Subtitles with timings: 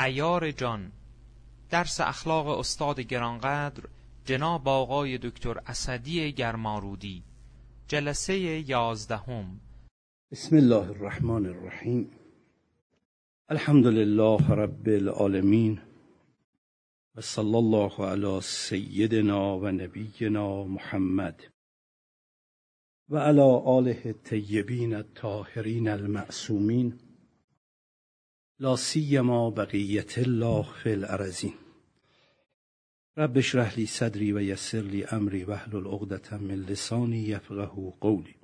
[0.00, 0.92] ایار جان
[1.70, 3.82] درس اخلاق استاد گرانقدر
[4.24, 7.22] جناب آقای دکتر اسدی گرمارودی.
[7.88, 8.38] جلسه
[8.68, 9.60] یازدهم.
[10.32, 12.10] بسم الله الرحمن الرحیم.
[13.48, 15.80] الحمد لله رب العالمین.
[17.16, 21.40] و صلی الله علی سیدنا و نبینا محمد.
[23.08, 27.03] و علی آله الطیبین الطاهرین المعصومین.
[28.60, 31.54] لا سیما بقیت الله فی الارضین.
[33.16, 38.34] رب اشرح لی صدری و یسر لی امری واحلل عقدة من لسانی یفقه قولی.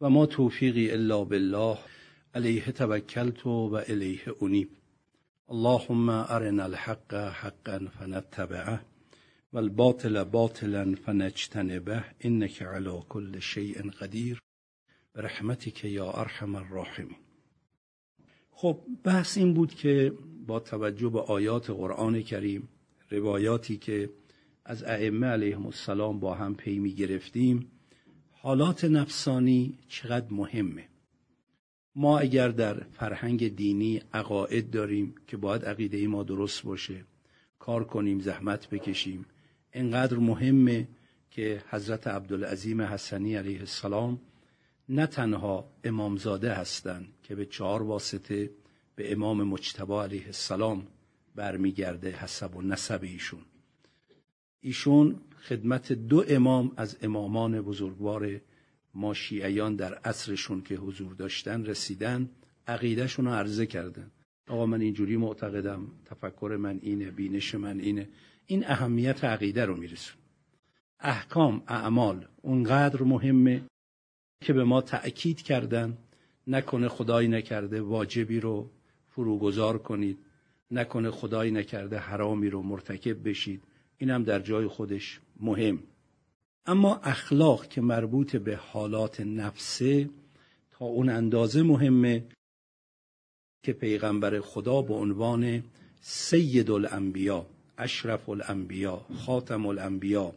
[0.00, 1.78] و ما توفیقی الا بالله
[2.34, 4.68] علیه توکلت و الیه انیب.
[5.48, 8.80] اللهم ارنا الحق حقا فنتبعه
[9.52, 14.42] والباطل باطلا فنجتنبه انك على كل شيء قدیر.
[15.14, 17.23] برحمتك یا ارحم الراحمین.
[18.56, 20.12] خب بحث این بود که
[20.46, 22.68] با توجه به آیات قرآن کریم
[23.10, 24.10] روایاتی که
[24.64, 27.70] از ائمه علیهم السلام با هم پی می گرفتیم
[28.32, 30.88] حالات نفسانی چقدر مهمه؟
[31.96, 37.04] ما اگر در فرهنگ دینی عقاید داریم که باید عقیده ما درست باشه
[37.58, 39.26] کار کنیم زحمت بکشیم
[39.72, 40.88] انقدر مهمه
[41.30, 44.20] که حضرت عبدالعظیم حسنی علیه السلام
[44.88, 48.50] نه تنها امامزاده هستند که به چهار واسطه
[48.96, 50.86] به امام مجتبا علیه السلام
[51.34, 53.40] برمیگرده حسب و نسب ایشون.
[54.60, 58.40] ایشون خدمت دو امام از امامان بزرگوار
[58.94, 62.30] ما شیعیان در عصرشون که حضور داشتن رسیدن
[62.66, 64.10] عقیدهشون رو عرضه کردن.
[64.48, 68.08] آقا من اینجوری معتقدم تفکر من اینه بینش من اینه.
[68.46, 70.16] این اهمیت عقیده رو میرسون
[71.00, 73.62] احکام اعمال اونقدر مهمه
[74.44, 75.98] که به ما تأکید کردن
[76.46, 78.70] نکنه خدایی نکرده واجبی رو
[79.08, 80.18] فروگذار کنید
[80.70, 83.62] نکنه خدایی نکرده حرامی رو مرتکب بشید.
[83.98, 85.82] اینم در جای خودش مهم.
[86.66, 90.10] اما اخلاق که مربوط به حالات نفسه
[90.70, 92.24] تا اون اندازه مهمه
[93.62, 95.62] که پیغمبر خدا به عنوان
[96.00, 97.46] سید الانبیا
[97.78, 100.34] اشرف الانبیا خاتم الانبیا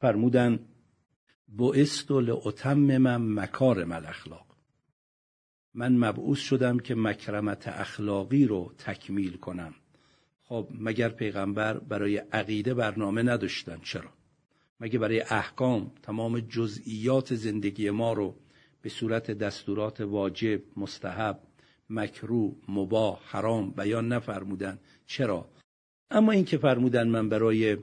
[0.00, 0.58] فرمودن
[1.58, 4.46] بعثت لاتمم مکارم الاخلاق
[5.74, 9.74] من مبعوث شدم که مکرمت اخلاقی رو تکمیل کنم.
[10.42, 14.10] خب مگر پیغمبر برای عقیده برنامه نداشتن؟ چرا؟
[14.80, 18.36] مگه برای احکام تمام جزئیات زندگی ما رو
[18.82, 21.40] به صورت دستورات واجب مستحب
[21.90, 25.48] مکروه مباه حرام بیان نفرمودن؟ چرا؟
[26.10, 27.76] اما اینکه فرمودن من برای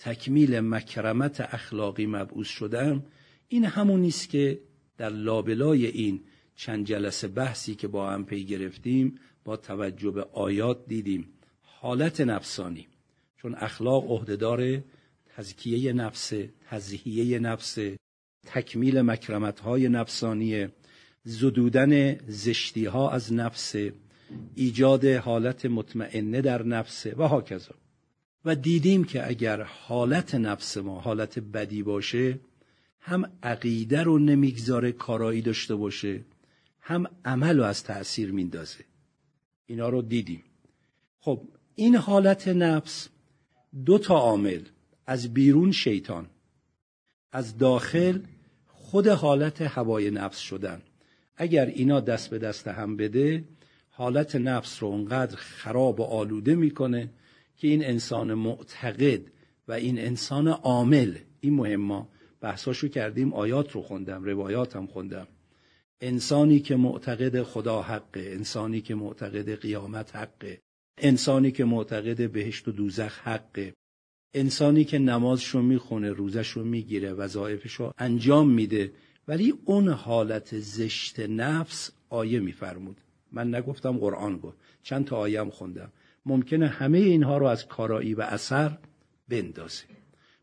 [0.00, 3.02] تکمیل مکرمت اخلاقی مبعوث شدم
[3.48, 4.60] این همون نیست که
[4.98, 6.20] در لابلای این
[6.56, 11.28] چند جلسه بحثی که با هم پی گرفتیم با توجه به آیات دیدیم.
[11.62, 12.86] حالت نفسانی.
[13.36, 14.82] چون اخلاق عهدهدار
[15.36, 16.32] تزکیه نفس
[16.70, 17.78] تزهیه نفس
[18.46, 20.68] تکمیل مکرمت های نفسانی
[21.24, 23.74] زدودن زشتی ها از نفس
[24.54, 27.74] ایجاد حالت مطمئنه در نفس و هاکذا.
[28.44, 32.38] و دیدیم که اگر حالت نفس ما حالت بدی باشه
[33.00, 36.20] هم عقیده رو نمی‌گذاره کارایی داشته باشه
[36.80, 38.84] هم عمل رو از تأثیر میندازه.
[39.66, 40.42] اینا رو دیدیم.
[41.20, 41.42] خب
[41.74, 43.08] این حالت نفس
[43.84, 44.60] دو تا عامل
[45.06, 46.26] از بیرون شیطان
[47.32, 48.18] از داخل
[48.66, 50.82] خود حالت هوای نفس شدن.
[51.36, 53.44] اگر اینا دست به دست هم بده
[53.90, 57.10] حالت نفس رو اونقدر خراب و آلوده می‌کنه
[57.60, 59.20] که این انسان معتقد
[59.68, 62.06] و این انسان عامل این مهمه
[62.40, 65.26] بحثاشو کردیم آیات رو خوندم روایات هم خوندم.
[66.00, 70.60] انسانی که معتقد خدا حقه انسانی که معتقد قیامت حقه
[70.98, 73.74] انسانی که معتقد بهشت و دوزخ حقه
[74.34, 78.92] انسانی که نمازشو می‌خونه روزشو می‌گیره وظایفشو انجام میده
[79.28, 82.96] ولی اون حالت زشت نفس آیه میفرمود.
[83.32, 84.56] من نگفتم قرآن گفت.
[84.82, 85.92] چند تا آیه هم خوندم.
[86.26, 88.78] ممکنه همه اینها رو از کارایی و اثر
[89.28, 89.84] بندازه.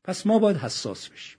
[0.03, 1.37] پس ما باید حساس بشیم.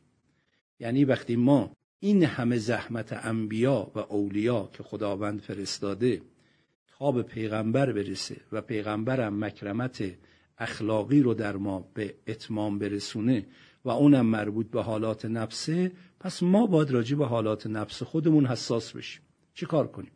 [0.81, 6.23] یعنی وقتی ما این همه زحمت انبیا و اولیا که خداوند فرستاده
[6.87, 10.05] تا به پیغمبر برسه و پیغمبرم مکرمت
[10.59, 13.47] اخلاقی رو در ما به اتمام برسونه
[13.85, 18.93] و اونم مربوط به حالات نفسه پس ما باید راجع به حالات نفس خودمون حساس
[18.93, 19.23] بشیم.
[19.55, 20.11] چی کار کنیم؟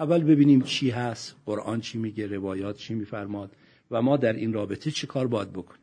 [0.00, 3.56] اول ببینیم چی هست قرآن چی میگه روایات چی میفرماد
[3.90, 5.82] و ما در این رابطه چی کار باید بکنیم.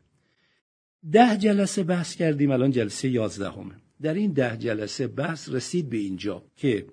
[1.12, 6.42] ده جلسه بحث کردیم الان جلسه یازدهمه در این ده جلسه بحث رسید به اینجا
[6.56, 6.86] که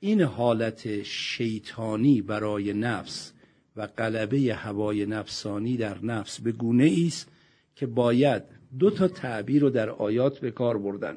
[0.00, 3.32] این حالت شیطانی برای نفس
[3.76, 7.28] و قلبه هوای نفسانی در نفس به گونه است
[7.74, 8.42] که باید
[8.78, 11.16] دو تا تعبیر رو در آیات به کار بردن.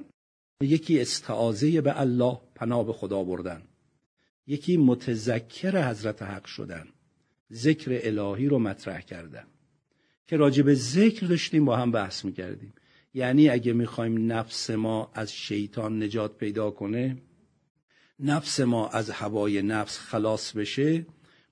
[0.61, 3.61] یکی استعاذه به الله پناه به خدا بردن.
[4.49, 6.87] یکی متذکر حضرت حق شدن.
[7.53, 9.43] ذکر الهی رو مطرح کردن.
[10.27, 12.73] که راجع به ذکر داشتیم با هم بحث می‌کردیم.
[13.13, 17.17] یعنی اگه می‌خوایم نفس ما از شیطان نجات پیدا کنه
[18.19, 21.05] نفس ما از هوای نفس خلاص بشه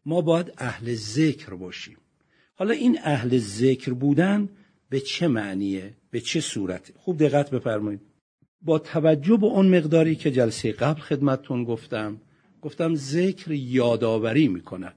[0.05, 1.97] ما باید اهل ذکر باشیم.
[2.55, 4.49] حالا این اهل ذکر بودن
[4.89, 8.01] به چه معنیه؟ به چه صورته خوب دقت بفرمایید.
[8.61, 12.21] با توجه به اون مقداری که جلسه قبل خدمتتون گفتم
[12.61, 14.95] گفتم ذکر یادآوری می‌کند.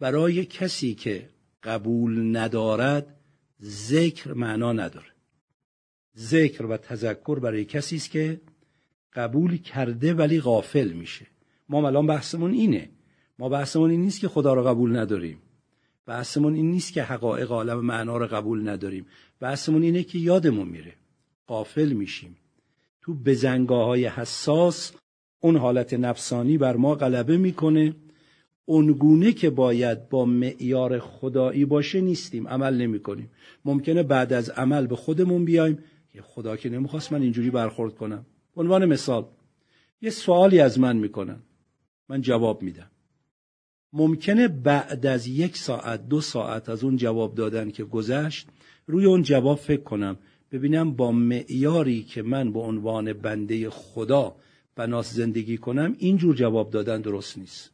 [0.00, 1.28] برای کسی که
[1.62, 3.14] قبول ندارد
[3.62, 5.12] ذکر معنا نداره.
[6.16, 8.40] ذکر و تذکر برای کسی است که
[9.12, 11.26] قبول کرده ولی غافل میشه.
[11.68, 12.90] ما الان بحثمون اینه.
[13.38, 15.38] ما بحثمون این نیست که خدا رو قبول نداریم.
[16.06, 19.06] بحثمون این نیست که حقایق عالم معنا رو قبول نداریم.
[19.40, 20.94] بحثمون اینه که یادمون میره.
[21.48, 22.36] غافل میشیم.
[23.02, 24.92] تو بزنگاه های حساس
[25.40, 27.94] اون حالت نفسانی بر ما غلبه می‌کنه.
[28.64, 33.30] اونگونه که باید با معیار خدایی باشه نیستیم عمل نمی کنیم
[33.64, 35.78] ممکنه بعد از عمل به خودمون بیایم.
[36.12, 38.26] که خدا که نمی‌خواست من اینجوری برخورد کنم.
[38.56, 39.24] عنوان مثال
[40.02, 41.40] یه سوالی از من می‌کنن.
[42.08, 42.90] من جواب میدم.
[43.92, 48.48] ممکنه بعد از یک ساعت دو ساعت از اون جواب دادن که گذشت
[48.86, 50.16] روی اون جواب فکر کنم.
[50.52, 54.36] ببینم با معیاری که من به عنوان بنده خدا
[54.78, 57.70] بناس زندگی کنم اینجور جواب دادن درست نیست.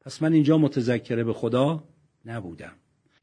[0.00, 1.84] پس من اینجا متذکره به خدا
[2.24, 2.72] نبودم.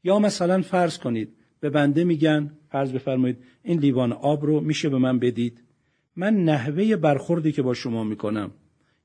[0.04, 1.28] یا مثلا فرض کنید
[1.60, 5.60] به بنده میگن فرض بفرمایید این لیوان آب رو میشه به من بدید؟
[6.16, 8.50] من نحوه برخوردی که با شما می‌کنم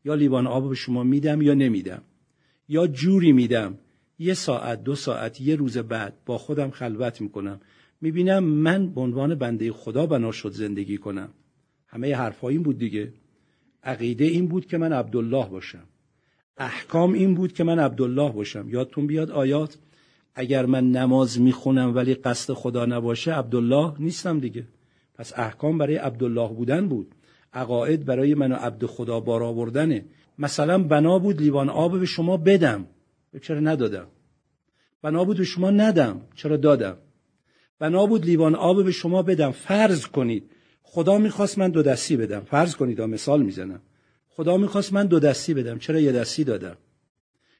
[0.05, 2.01] یا لیوان آب به شما میدم یا نمیدم؟
[2.69, 3.77] یا جوری میدم
[4.19, 7.59] یه ساعت دو ساعت یه روز بعد با خودم خلوت می‌کنم.
[8.01, 11.29] می‌بینم من به عنوان بنده خدا بنا شد زندگی کنم.
[11.87, 13.13] همه حرفها این بود دیگه.
[13.83, 15.83] عقیده این بود که من عبدالله باشم.
[16.57, 18.69] احکام این بود که من عبدالله باشم.
[18.69, 19.77] یادتون بیاد آیات؟
[20.35, 24.63] اگر من نماز می‌خونم ولی قصد خدا نباشه عبدالله نیستم دیگه.
[25.15, 27.15] پس احکام برای عبدالله بودن بود.
[27.53, 30.05] عقاید برای من و عبد خدا بار آوردنه.
[30.37, 32.87] مثلا بنا بود لیوان آب به شما بدم.
[33.41, 34.07] چرا ندادم؟
[35.01, 36.21] بنا بود به شما ندم.
[36.35, 36.97] چرا دادم؟
[37.79, 39.51] بنا بود لیوان آب به شما بدم.
[39.51, 40.51] فرض کنید.
[40.91, 42.39] خدا می‌خواست من دو دستی بدم.
[42.39, 43.81] فرض کنید مثال می‌زنم.
[44.29, 45.79] خدا می‌خواست من دو دستی بدم.
[45.79, 46.77] چرا یه دستی دادم؟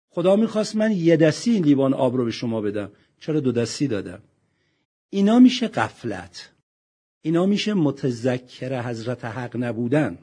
[0.10, 2.92] خدا می‌خواست من یه دستی این لیوان آب رو به شما بدم.
[3.20, 4.22] چرا دو دستی دادم؟
[5.10, 6.52] اینا میشه قفلت
[7.22, 10.18] اینا میشه متذکر حضرت حق نبودن.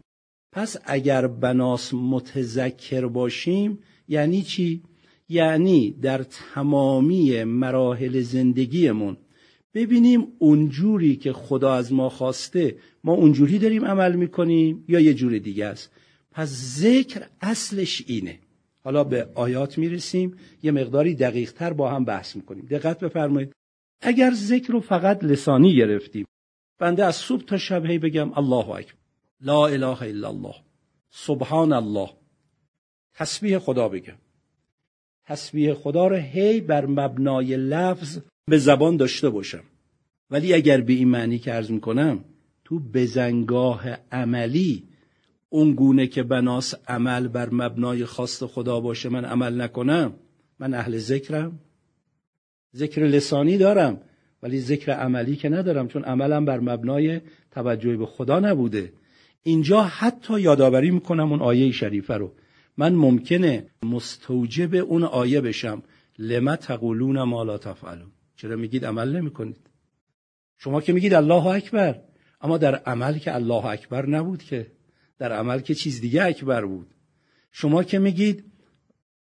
[0.52, 4.82] پس اگر بناس متذکر باشیم یعنی چی؟
[5.28, 9.16] یعنی در تمامی مراحل زندگیمون
[9.74, 12.76] ببینیم اونجوری که خدا از ما خواسته
[13.06, 15.92] ما اونجوری داریم عمل می‌کنیم یا یه جور دیگه است؟
[16.30, 16.48] پس
[16.78, 18.38] ذکر اصلش اینه.
[18.84, 22.66] حالا به آیات می‌رسیم یه مقداری دقیق تر با هم بحث می‌کنیم.
[22.70, 23.52] دقت بفرمایید.
[24.00, 26.26] اگر ذکر رو فقط لسانی گرفتیم
[26.78, 28.94] بنده از صبح تا شب هی بگم الله اکبر
[29.40, 30.54] لا اله الا الله
[31.10, 32.10] سبحان الله.
[33.14, 34.18] تسبیح خدا بگم.
[35.26, 39.64] تسبیح خدا رو هی بر مبنای لفظ به زبان داشته باشم.
[40.30, 42.24] ولی اگر به این معنی که عرض می‌کنم
[42.66, 44.88] تو بزنگاه عملی
[45.48, 50.12] اون گونه که بناس عمل بر مبنای خواست خدا باشه من عمل نکنم
[50.58, 51.58] من اهل ذکرم.
[52.76, 54.00] ذکر لسانی دارم
[54.42, 57.20] ولی ذکر عملی که ندارم چون عملم بر مبنای
[57.50, 58.92] توجه به خدا نبوده.
[59.42, 62.32] اینجا حتی یادآوری می‌کنم اون آیه شریفه رو.
[62.76, 65.82] من ممکنه مستوجب اون آیه بشم.
[66.18, 68.12] لما تقولون ما لا تفعلون.
[68.36, 69.70] چرا میگید عمل نمی‌کنید؟
[70.58, 72.05] شما که میگید الله اکبر.
[72.40, 74.66] اما در عمل که الله اکبر نبود که
[75.18, 76.86] در عمل که چیز دیگه اکبر بود.
[77.52, 78.44] شما که میگید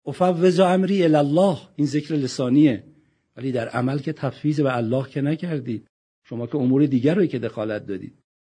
[0.06, 2.84] افوض امری الله این ذکر لسانیه.
[3.38, 5.88] ولی در عمل که تفویض به الله که نکردید
[6.24, 8.14] شما که امور دیگر رو که دخالت دادید.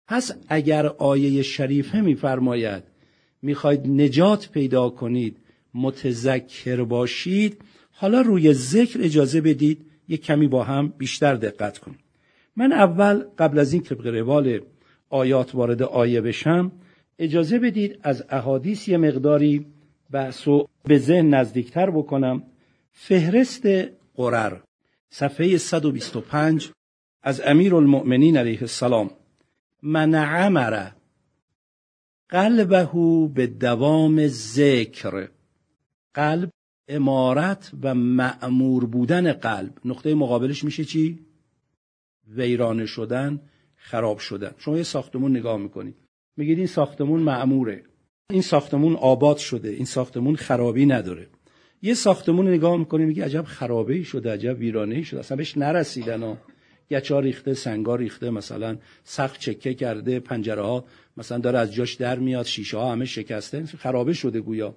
[0.07, 2.83] پس اگر آیه شریفه میفرماید
[3.43, 5.37] می‌خواید نجات پیدا کنید
[5.75, 11.99] متذکر باشید حالا روی ذکر اجازه بدید یک کمی با هم بیشتر دقت کنیم
[12.59, 14.61] من اول قبل از این که روال
[15.11, 16.73] آیات وارد آیه بشم
[17.19, 19.67] اجازه بدید از احادیث یه مقداری
[20.11, 22.43] بحث و به ذهن نزدیکتر بکنم.
[22.93, 23.67] فهرست
[24.15, 24.61] قرر
[25.11, 26.71] صفحه 125
[27.23, 29.11] از امیر المؤمنین علیه السلام.
[29.83, 30.91] من عمر
[32.29, 32.89] قلبه
[33.35, 35.29] به دوام ذکر
[36.15, 36.51] قلب
[36.89, 39.73] امارت و معمور بودن قلب.
[39.85, 41.28] نقطه مقابلش میشه چی؟
[42.37, 43.41] ویرانه شدن
[43.77, 44.51] خراب شدن.
[44.59, 45.95] شما یه ساختمون نگاه می‌کنید.
[46.37, 47.83] میگید این ساختمون معموره
[48.31, 49.69] این ساختمون آباد شده.
[49.69, 51.27] این ساختمون خرابی نداره.
[51.83, 55.21] یه ساختمون نگاه می‌کنی میگه عجب خرابه ای شده عجب ویرانه ای شده.
[55.21, 56.37] اصلا بهش نرسیدن و
[56.91, 60.85] گچا ریخته سنگا ریخته مثلا سخت چکه کرده پنجره ها
[61.17, 63.65] مثلا داره از جاش در میاد شیشه ها همه شکسته.
[63.65, 64.77] خرابه شده گویا.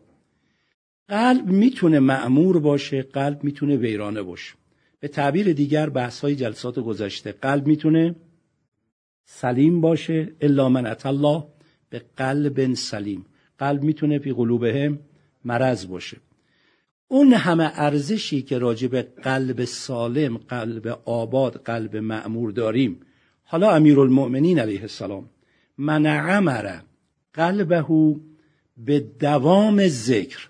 [1.08, 4.54] قلب می‌تونه معمور باشه قلب می‌تونه ویرانه باشه.
[5.02, 7.32] به تعبیر دیگر بحث های جلسات گذشته.
[7.32, 8.16] قلب می‌تونه
[9.26, 10.34] سلیم باشه.
[10.42, 11.44] الا من الله
[11.90, 13.26] به قلب سلیم.
[13.60, 15.00] قلب می‌تونه فی قلوبهم
[15.46, 16.18] مرض باشه.
[17.08, 23.00] اون همه ارزشی که راجع به قلب سالم قلب آباد قلب معمور داریم.
[23.44, 25.30] حالا امیرالمؤمنین علیه السلام.
[25.78, 26.80] من عمر
[27.34, 28.16] قلبه
[28.78, 30.50] به دوام ذکر.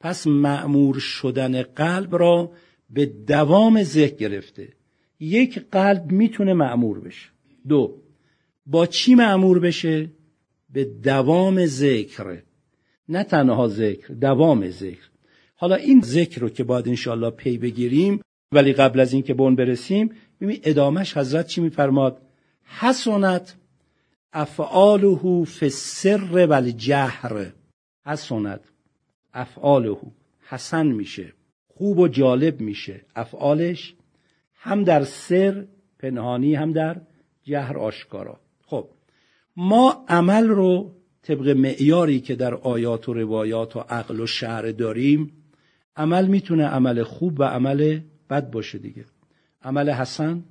[0.00, 2.52] پس معمور شدن قلب را
[2.90, 4.68] به دوام ذکر گرفته.
[5.20, 7.28] یک قلب می‌تونه معمور بشه.
[7.68, 8.02] دو
[8.66, 10.10] با چی معمور بشه؟
[10.72, 12.42] به دوام ذکر.
[13.08, 15.08] نه تنها ذکر دوام ذکر.
[15.56, 18.20] حالا این ذکر رو که باید انشاءالله پی بگیریم
[18.52, 22.22] ولی قبل از اینکه به اون برسیم ببین ادامش حضرت چی میفرماد؟
[22.64, 23.54] حسنت
[24.32, 27.52] افعاله فی السر و الجهر.
[28.06, 28.60] حسنت
[29.34, 29.96] افعاله
[30.48, 31.37] حسن میشه.
[31.78, 33.00] خوب و جالب میشه.
[33.16, 33.94] افعالش
[34.54, 35.66] هم در سر
[35.98, 37.00] پنهانی هم در
[37.42, 38.40] جهر آشکارا.
[38.66, 38.88] خب
[39.56, 45.32] ما عمل رو طبق معیاری که در آیات و روایات و عقل و شعر داریم
[45.96, 49.04] عمل می‌تونه عمل خوب و عمل بد باشه دیگه.
[49.62, 50.44] عمل حسن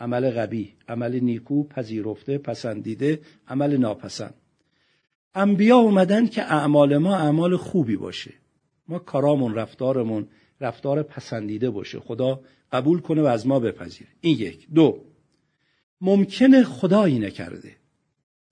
[0.00, 4.34] عمل قبی عمل نیکو پذیرفته پسندیده عمل ناپسند.
[5.34, 8.32] انبیا اومدن که اعمال ما اعمال خوبی باشه.
[8.88, 10.28] ما کارامون رفتارمون
[10.62, 12.00] رفتار پسندیده باشه.
[12.00, 12.40] خدا
[12.72, 14.10] قبول کنه و از ما بپذیره.
[14.20, 14.68] این یک.
[14.74, 15.04] دو.
[16.00, 17.76] ممکنه خدایی نکرده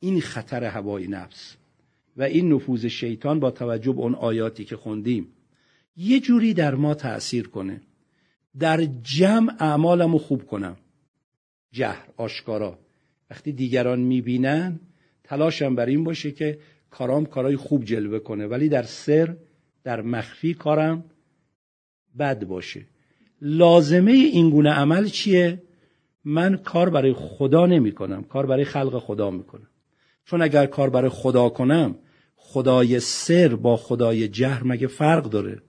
[0.01, 1.57] این خطر هوای نفس
[2.17, 5.29] و این نفوذ شیطان با توجه به اون آیاتی که خوندیم
[5.97, 7.81] یه جوری در ما تأثیر کنه.
[8.59, 10.77] در جمع اعمالمو خوب کنم.
[11.73, 12.79] جهر آشکارا.
[13.31, 14.81] وقتی دیگران می‌بینن
[15.25, 16.59] تلاشم بر این باشه که
[16.91, 18.47] کارام کارای خوب جلوه کنه.
[18.47, 19.37] ولی در سر
[19.85, 21.05] در مخفی کارم
[22.19, 22.87] بد باشه.
[23.43, 25.63] لازمه این گونه عمل چیه؟
[26.25, 29.69] من کار برای خدا نمی کنم کار برای خلق خدا می‌کنم.
[30.25, 31.95] چون اگر کار برای خدا کنم
[32.37, 35.63] خدای سر با خدای جهر مگه فرق داره؟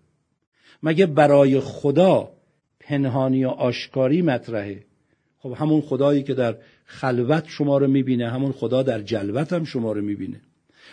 [0.84, 2.32] مگه برای خدا
[2.80, 4.86] پنهانی و آشکاری مطرحه؟
[5.38, 9.92] خب همون خدایی که در خلوت شما رو می‌بینه همون خدا در جلوت هم شما
[9.92, 10.42] رو می‌بینه.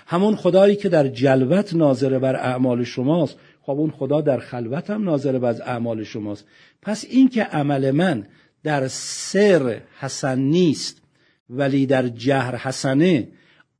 [0.06, 3.38] همون خدایی که در جلوت ناظر بر اعمال شماست
[3.68, 6.46] خب اون خدا در خلوت هم ناظر بر اعمال شماست.
[6.82, 8.26] پس این که عمل من
[8.62, 11.02] در سر حسن نیست
[11.50, 13.28] ولی در جهر حسنه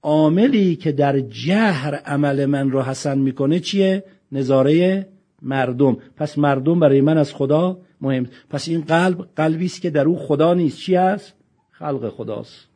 [0.02, 5.06] عاملی که در جهر عمل من رو حسن می‌کنه چیه؟ نظاره
[5.42, 5.96] مردم.
[6.16, 8.26] پس مردم برای من از خدا مهم.
[8.50, 10.78] پس این قلب قلبی است که در او خدا نیست.
[10.78, 11.34] چی است؟
[11.70, 12.68] خلق خداست.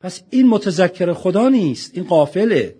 [0.00, 1.94] پس این متذکر خدا نیست.
[1.94, 2.74] این قافله.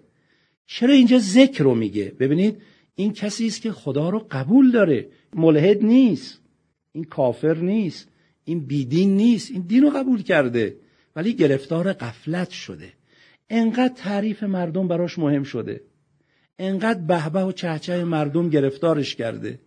[0.66, 2.62] چرا اینجا ذکر رو میگه؟ ببینید
[2.98, 5.08] این کسی است که خدا رو قبول داره.
[5.34, 6.40] ملحد نیست.
[6.92, 8.08] این کافر نیست.
[8.44, 9.50] این بیدین نیست.
[9.50, 10.76] این دین رو قبول کرده.
[11.16, 12.92] ولی گرفتار قفلت شده.
[13.50, 15.80] انقدر تعریف مردم براش مهم شده.
[16.58, 19.58] انقدر بهبه و چهچه مردم گرفتارش کرده.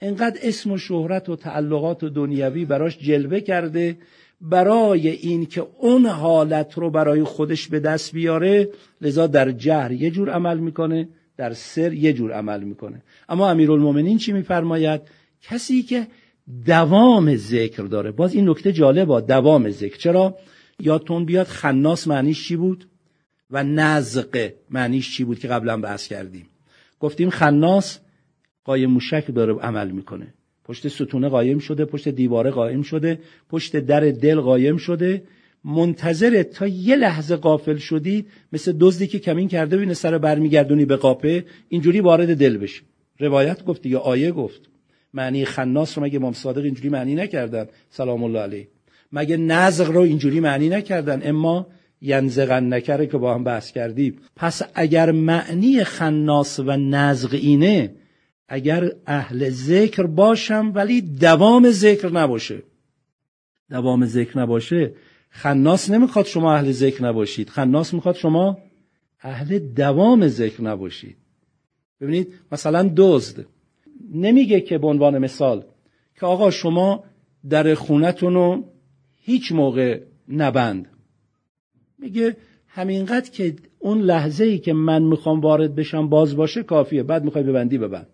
[0.00, 3.98] انقدر اسم و شهرت و تعلقات و دنیوی براش جلوه کرده.
[4.40, 8.68] برای این که اون حالت رو برای خودش به دست بیاره
[9.00, 11.08] لذا در جهر یه جور عمل می‌کنه.
[11.36, 13.02] در سر یه جور عمل می‌کنه.
[13.28, 15.00] اما امیرالمومنین چی میفرماید؟
[15.42, 16.06] کسی که
[16.66, 18.10] دوام ذکر داره.
[18.10, 19.96] باز این نکته جالبه دوام ذکر.
[19.96, 20.38] چرا؟
[20.80, 22.88] یادتون بیاد خناس معنیش چی بود؟
[23.50, 26.46] و نزق معنیش چی بود که قبلا بحث کردیم؟
[27.00, 27.98] گفتیم خناس
[28.64, 30.34] قایم موشک داره عمل می‌کنه.
[30.64, 35.22] پشت ستونه قایم شده پشت دیواره قایم شده پشت در دل قایم شده.
[35.64, 40.96] منتظر تا یه لحظه قافل شدید مثل دزدی که کمین کرده بینه سر برمیگردونی به
[40.96, 42.82] قاپه اینجوری وارد دل بشه
[43.18, 44.60] روایت گفت یا آیه گفت.
[45.14, 48.68] معنی خناس رو مگه امام صادق اینجوری معنی نکردن؟ سلام الله علیه.
[49.12, 51.66] مگه نزغ رو اینجوری معنی نکردن؟ اما
[52.00, 54.18] ینزغن نکره که با هم بحث کردیم.
[54.36, 57.94] پس اگر معنی خناس و نزغ اینه
[58.48, 62.62] اگر اهل ذکر باشم ولی دوام ذکر نباشه.
[63.70, 64.92] دوام ذکر نباشه
[65.36, 67.50] خناس نمی‌خواد شما اهل ذکر نباشید.
[67.50, 68.58] خناس می‌خواد شما
[69.20, 71.16] اهل دوام ذکر نباشید.
[72.00, 73.46] ببینید مثلا دزد.
[74.14, 75.64] نمیگه که به عنوان مثال
[76.20, 77.04] که آقا شما
[77.50, 78.64] در خونتون رو
[79.16, 80.88] هیچ موقع نبند.
[81.98, 82.36] میگه
[82.66, 87.02] همینقدر که اون لحظه ای که من می‌خوام وارد بشم باز باشه کافیه.
[87.02, 88.08] بعد می‌خوای ببندی ببند.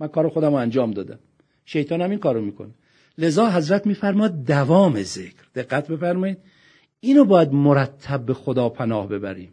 [0.00, 1.18] من کار خودم رو انجام دادم.
[1.64, 2.74] شیطان هم این کارو می‌کنه.
[3.18, 5.44] لذا حضرت میفرماد دوام ذکر.
[5.54, 6.38] دقت بفرمایید.
[7.04, 9.52] اینو باید مرتب به خدا پناه ببریم.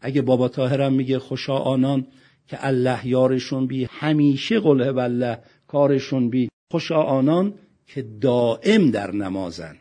[0.00, 2.06] اگه بابا طاهرم میگه خوشا آنان
[2.46, 6.48] که الله یارشون بی همیشه قله بالله کارشون بی.
[6.70, 7.54] خوشا آنان
[7.86, 9.76] که دائم در نمازن.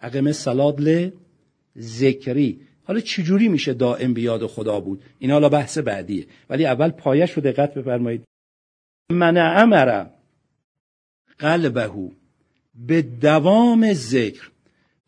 [0.00, 1.10] اقیم سلاد ل
[1.78, 2.60] ذکری.
[2.84, 6.26] حالا چجوری میشه دائم بیاد خدا بود؟ این حالا بحث بعدیه.
[6.50, 8.24] ولی اول پایش رو دقت بفرمایید.
[9.10, 10.06] من امر
[11.38, 11.90] قلبه
[12.74, 14.50] به دوام ذکر.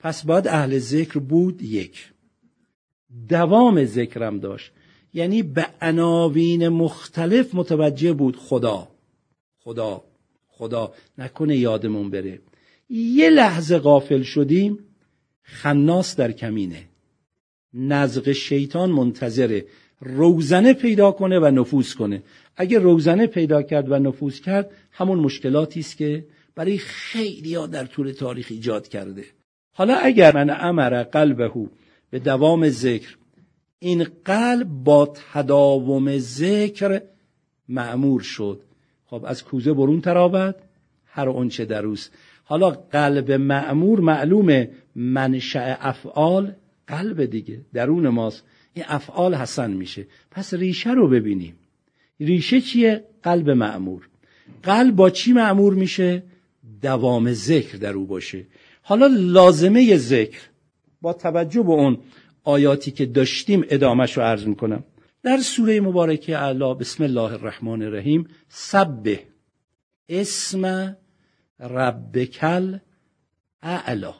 [0.02, 2.12] پس باید اهل ذکر بود یک.
[3.28, 4.72] دوام ذکرم داشت.
[5.14, 8.88] یعنی به عناوین مختلف متوجه بود خدا.
[9.58, 10.04] خدا.
[10.48, 10.92] خدا.
[11.18, 12.40] نکنه یادمون بره.
[12.90, 14.78] یه لحظه غافل شدیم
[15.42, 16.88] خناس در کمینه.
[17.74, 19.66] نزغ شیطان منتظره.
[20.00, 22.22] روزنه پیدا کنه و نفوذ کنه.
[22.56, 27.84] اگه روزنه پیدا کرد و نفوذ کرد همون مشکلاتی است که برای خیلی ها در
[27.86, 29.24] طول تاریخ ایجاد کرده.
[29.72, 31.50] حالا اگر من امر قلبه
[32.10, 33.16] به دوام ذکر
[33.78, 37.02] این قلب با تداوم ذکر
[37.68, 38.60] معمور شد.
[39.06, 40.54] خب از کوزه برون ترابد
[41.06, 42.12] هر اونچه دروست
[42.44, 46.52] حالا قلب معمور معلومه منشأ افعال
[46.86, 48.44] قلب دیگه درون ماست.
[48.74, 50.06] این افعال حسن میشه.
[50.30, 51.54] پس ریشه رو ببینیم.
[52.20, 54.08] ریشه چیه؟ قلب معمور
[54.62, 56.22] قلب با چی معمور میشه؟
[56.82, 58.46] دوام ذکر در او باشه.
[58.82, 60.40] حالا لازمه ذکر
[61.00, 61.98] با توجه به اون
[62.44, 64.84] آیاتی که داشتیم ادامش رو عرض می‌کنم.
[65.22, 69.22] در سوره مبارکه اعلا بسم الله الرحمن الرحیم سبه
[70.08, 70.96] اسم
[71.60, 72.78] ربکل
[73.62, 74.14] اعلا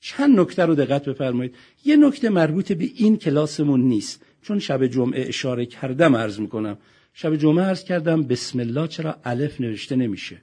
[0.00, 1.54] چند نکته رو دقت بفرمایید.
[1.84, 6.78] یه نکته مربوط به این کلاسمون نیست چون شب جمعه اشاره کردم عرض می‌کنم.
[7.12, 10.42] شب جمعه عرض کردم بسم الله چرا الف نوشته نمیشه؟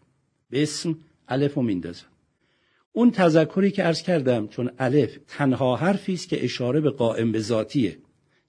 [0.50, 2.11] به اسم الف رو میندازم
[2.94, 7.40] اون تذکری که عرض کردم چون الف تنها حرفی است که اشاره به قائم به
[7.40, 7.98] ذاتیه.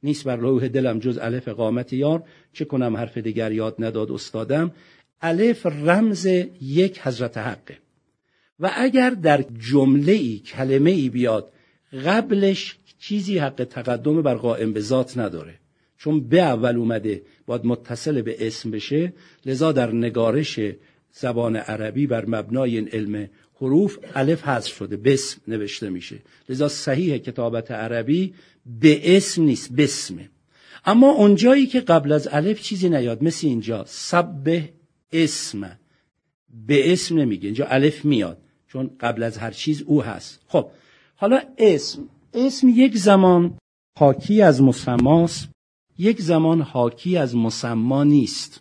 [0.02, 2.22] نیست بر روح دلم جز الف قامت یار.
[2.52, 4.70] چه کنم حرف دیگر یاد نداد استادم.
[5.20, 6.26] الف رمز
[6.61, 7.78] یک حضرت حقه.
[8.61, 11.52] و اگر در جمله ای کلمه ای بیاد
[12.05, 15.55] قبلش چیزی حق تقدم بر قائم به ذات نداره.
[15.98, 19.12] چون به اول اومده باید متصل به اسم بشه.
[19.46, 20.61] لذا در نگارش
[21.12, 23.28] زبان عربی بر مبنای این علم
[23.62, 26.18] حروف الف حذف شده بسم نوشته میشه.
[26.48, 28.35] لذا صحیح کتابت عربی
[28.66, 30.29] به اسم نیست بسمه
[30.85, 34.62] اما اونجایی که قبل از الف چیزی نیاد مثل اینجا سب
[35.12, 35.79] اسم.
[36.66, 40.40] به اسم نمیگه اینجا الف میاد چون قبل از هر چیز او هست.
[40.48, 40.70] خب
[41.14, 42.09] حالا اسم.
[42.35, 43.59] اسم یک زمان
[43.98, 45.48] حاکی از مسماست
[45.98, 48.61] یک زمان حاکی از مسما نیست.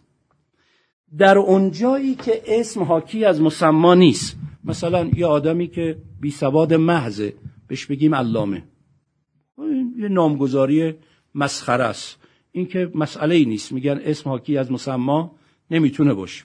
[1.17, 7.33] در اونجایی که اسم حاکی از مسما نیست مثلا یه آدمی که بی سواد محضه
[7.67, 8.63] بهش بگیم علامه.
[9.97, 10.93] یه نامگذاری
[11.35, 12.17] مسخره است.
[12.51, 13.71] این که مسئله ای نیست.
[13.71, 15.35] میگن اسم حاکی از مسما
[15.71, 16.43] نمی‌تونه باشه.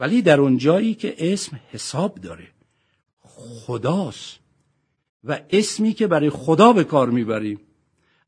[0.00, 2.48] ولی در اون جایی که اسم حساب داره
[3.20, 4.38] خداست.
[5.24, 7.60] و اسمی که برای خدا به کار می‌بریم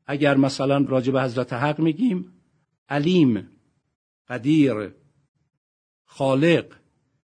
[0.05, 2.33] اگر مثلا راجع به حضرت حق میگیم
[2.89, 3.49] علیم
[4.29, 4.91] قدیر
[6.05, 6.65] خالق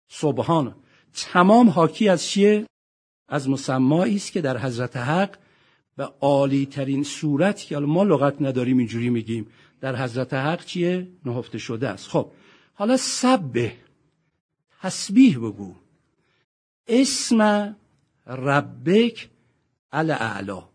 [0.08, 0.76] سبحان
[1.14, 2.66] تمام حاکی از چیه؟
[3.28, 5.38] از مسمایی است که در حضرت حق
[5.96, 9.48] به عالی ترین صورت که ما لغت نداریم اینجوری میگیم
[9.82, 12.08] در حضرت حق چیه؟ نهفته شده است.
[12.08, 12.32] خب
[12.74, 13.74] حالا سبه
[14.82, 15.76] تسبیح بگو.
[16.88, 17.76] اسم
[18.28, 19.30] ربک
[19.92, 20.70] الاعلا.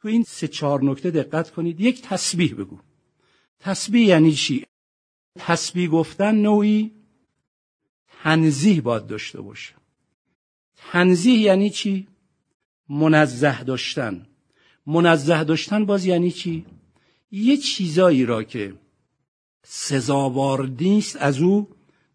[0.00, 1.80] تو این سه چهار نکته دقت کنید.
[1.80, 2.78] یک تسبیح بگو.
[3.60, 4.64] تسبیح یعنی چی؟
[5.38, 6.97] تسبیح گفتن نوعی
[8.22, 9.74] تنزیه باید داشته باشه.
[10.76, 12.08] تنزیه یعنی چی؟
[12.88, 14.26] منزه داشتن.
[14.86, 16.66] منزه داشتن باز یعنی چی؟
[17.30, 18.74] یه چیزایی را که
[19.64, 21.68] سزاوار نیست از او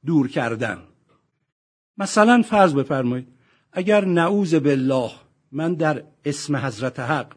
[0.06, 0.84] دور کردن.
[1.98, 3.28] مثلا فرض بفرمایید
[3.72, 5.12] اگر نعوذ بالله
[5.52, 7.36] من در اسم حضرت حق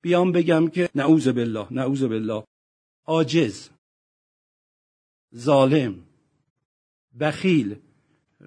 [0.00, 2.44] بیام بگم که نعوذ بالله نعوذ بالله
[3.06, 3.70] عاجز
[5.36, 5.94] ظالم
[7.20, 7.76] بخیل.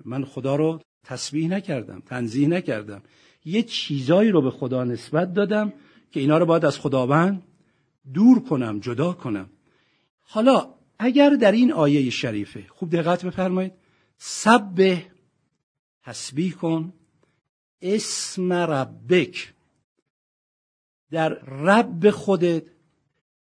[0.06, 3.02] من خدا رو تسبیح نکردم تنظیح نکردم.
[3.46, 5.74] یه چیزایی رو به خدا نسبت دادم
[6.12, 7.44] که اینا رو باید از خداوند
[8.14, 9.50] دور کنم جدا کنم.
[10.22, 13.74] حالا اگر در این آیه شریفه خوب دقت بفرمایید.
[14.18, 14.98] سب
[16.04, 16.94] تسبیح کن.
[17.82, 19.54] اسم ربک.
[21.12, 22.64] در رب خودت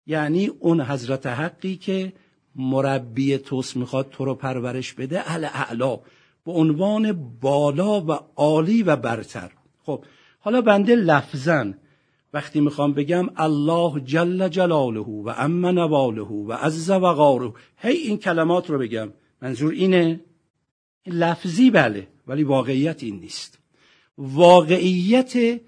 [0.05, 2.13] یعنی اون حضرت حقی که
[2.55, 5.95] مربی توست می‌خواد تو رو پرورش بده اهل اعلا.
[6.45, 7.11] به عنوان
[7.41, 9.51] بالا و عالی و برتر.
[9.83, 10.05] خب
[10.39, 11.77] حالا بنده لفظن
[12.33, 17.53] وقتی می‌خوام بگم الله جل جلاله و ام نواله و عز و غاره.
[17.77, 19.13] هی این کلمات رو بگم.
[19.41, 20.21] منظور اینه؟
[21.07, 23.59] لفظی بله ولی واقعیت این نیست.
[24.17, 25.61] واقعیت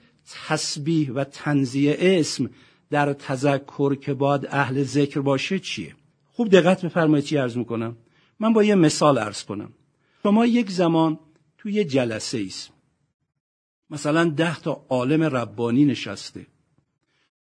[0.47, 2.49] تسبیح و تنزیه اسم
[2.89, 5.95] در تذکر که باید اهل ذکر باشه چیه؟
[6.35, 7.97] خوب دقت بفرمایید چی عرض می‌کنم.
[8.39, 9.73] من با یه مثال عرض کنم.
[10.23, 11.19] شما یک زمان
[11.57, 12.71] توی یه جلسه ایست.
[13.89, 16.47] مثلا ده تا عالم ربانی نشسته.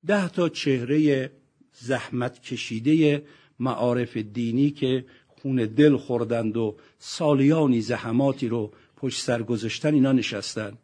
[0.07, 1.31] ده تا چهره
[1.73, 3.25] زحمت کشیده
[3.59, 10.79] معارف دینی که خون دل خوردند و سالیانی زحماتی رو پشت سر گذاشتن اینا نشستن.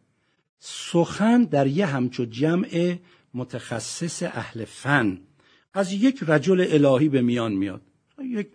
[0.58, 2.96] سخن در یه همچو جمع
[3.34, 5.20] متخصص اهل فن.
[5.74, 7.82] از یک رجل الهی به میان میاد.
[8.24, 8.48] یک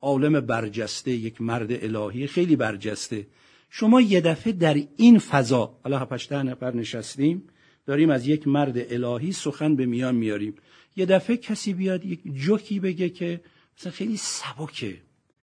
[0.00, 3.26] عالم برجسته یک مرد الهی خیلی برجسته.
[3.70, 7.42] شما یه دفعه در این فضا حالا هفتش نفر نشستیم
[7.86, 10.54] داریم از یک مرد الهی سخن به میان میاریم.
[10.96, 13.40] یه دفعه کسی بیاد یک جوکی بگه که
[13.78, 14.96] مثلا خیلی سبکه.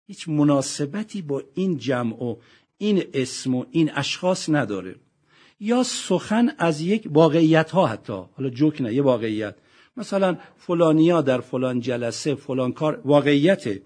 [0.07, 2.37] هیچ مناسبتی با این جمع و
[2.79, 4.95] این اسم و این اشخاص نداره.
[5.61, 8.23] یا سخن از یک واقعیت ها حتی.
[8.37, 9.57] حالا جوک نه یه واقعیت.
[9.99, 13.83] مثلا فلانیا در فلان جلسه فلان کار واقعیته.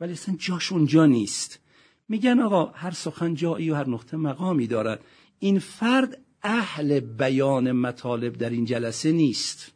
[0.00, 1.58] ولی اصلا جاش اونجا نیست.
[2.08, 5.04] میگن آقا هر سخن جایی و هر نقطه مقامی دارد.
[5.38, 9.72] این فرد اهل بیان مطالب در این جلسه نیست.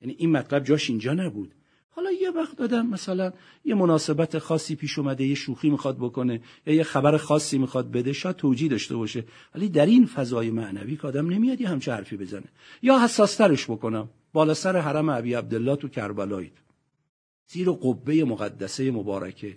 [0.00, 1.54] یعنی این مطلب جاش اینجا نبود.
[1.90, 3.32] حالا یه وقت دادم مثلا
[3.64, 8.12] یه مناسبت خاصی پیش اومده یه شوخی می‌خواد بکنه یا یه خبر خاصی می‌خواد بده
[8.12, 9.24] شاید توجیه داشته باشه.
[9.54, 12.44] ولی در این فضای معنوی که آدم نمیاد یه همچه حرفی بزنه.
[12.82, 14.08] یا حساسترش بکنم.
[14.32, 16.52] بالا سر حرم ابی عبدالله تو کربلایید
[17.48, 19.56] زیر قبه مقدسه مبارکه.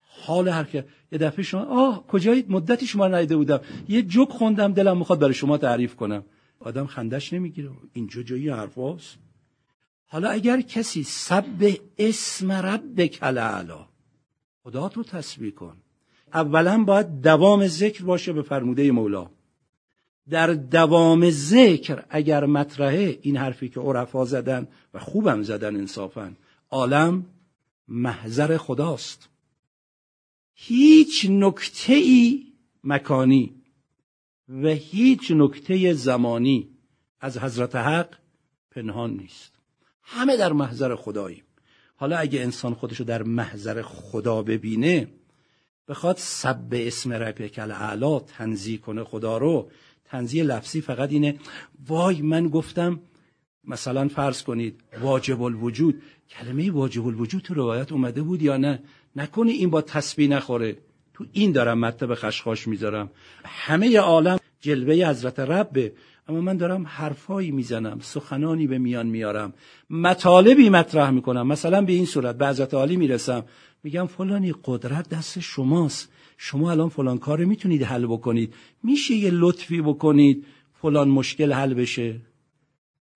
[0.00, 3.60] حال هر که یه دفعه شما آه کجایید؟ مدتی شما ندیده بودم.
[3.88, 6.24] یه جوک خوندم دلم می‌خواد برای شما تعریف کنم.
[6.60, 7.70] آدم خندش نمی‌گیره.
[7.92, 9.18] اینجا جایی حرفاست.
[10.06, 13.86] حالا اگر کسی سب اسم ربک الاعلا
[14.62, 15.76] خدا تو تسبیح کن.
[16.34, 19.30] اولا باید دوام ذکر باشه به فرموده مولا.
[20.30, 26.32] در دوام ذکر اگر مطرحه این حرفی که عرفا زدن و خوبم زدن انصافا
[26.70, 27.26] عالم
[27.88, 29.28] محضر خداست.
[30.54, 32.52] هیچ نکته ای
[32.84, 33.54] مکانی
[34.48, 36.68] و هیچ نکته زمانی
[37.20, 38.14] از حضرت حق
[38.70, 39.52] پنهان نیست.
[40.02, 41.44] همه در محضر خداییم.
[41.96, 45.08] حالا اگه انسان خودشو در محضر خدا ببینه
[45.88, 49.70] بخواد سب اسم ربک الاعلا تنزیه کنه خدا رو
[50.12, 51.38] تنزیه لفظی فقط اینه
[51.88, 53.00] وای من گفتم
[53.64, 58.82] مثلا فرض کنید واجب الوجود کلمه واجب الوجود تو روایت اومده بود یا نه؟
[59.16, 60.76] نکنی این با تسبیح نخوره.
[61.14, 63.10] تو این دارم مطلب خشخاش می‌ذارم.
[63.44, 65.92] همه عالم جلوه حضرت ربه
[66.28, 69.52] اما من دارم حرفایی می‌زنم سخنانی به میان میارم.
[69.90, 71.46] مطالبی مطرح می‌کنم.
[71.46, 73.44] مثلا به این صورت به حضرت عالی می‌رسم.
[73.82, 76.08] میگم فلانی قدرت دست شماست.
[76.44, 78.54] شما الان فلان کار می‌تونید حل بکنید.
[78.82, 80.44] میشه یه لطفی بکنید
[80.80, 82.20] فلان مشکل حل بشه.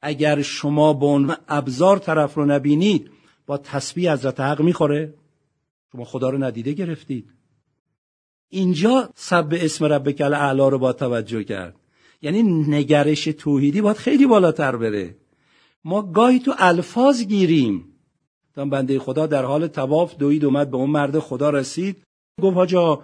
[0.02, 3.10] اگر شما به عنوان ابزار طرف رو نبینید
[3.46, 5.14] با تسبیح حضرت حق می‌خوره.
[5.92, 7.30] شما خدا رو ندیده گرفتید.
[8.48, 11.76] اینجا سب اسم ربک الاعلا رو با توجه کرد.
[12.22, 15.16] یعنی نگرش توحیدی باید خیلی بالاتر بره.
[15.84, 17.84] ما گاهی تو الفاظ گیریم.
[18.54, 21.96] تا بنده خدا در حال تواف دوید اومد به اون مرد خدا رسید.
[22.42, 23.02] گفت حاجا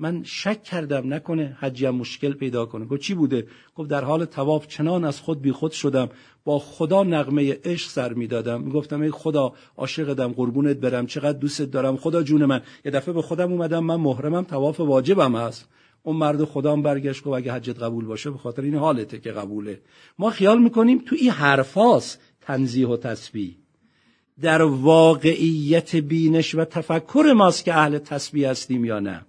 [0.00, 2.84] من شک کردم نکنه حجیم مشکل پیدا کنه.
[2.84, 6.08] گفت چی بوده؟ گفت در حال تواف چنان از خود بی خود شدم
[6.44, 8.60] با خدا نغمه عشق سر می‌دادم.
[8.60, 11.96] می‌گفتم ای خدا عاشقتم قربونت برم چقدر دوستت دارم.
[11.96, 15.68] خدا جون من یه دفعه به خودم اومدم من محرمم تواف واجبم هست.
[16.02, 19.80] اون مرد خدام برگشت گفت اگه حجت قبول باشه به خاطر این حالته که قبوله.
[20.18, 23.56] ما خیال می‌کنیم تو این حرفاس تنزیه و تسبیح.
[24.40, 29.26] در واقعیت بینش و تفکر ماست که اهل تسبیح هستیم یا نه.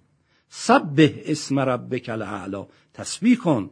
[0.50, 3.70] سبه اسم ربک الاعلا تسبیح کن.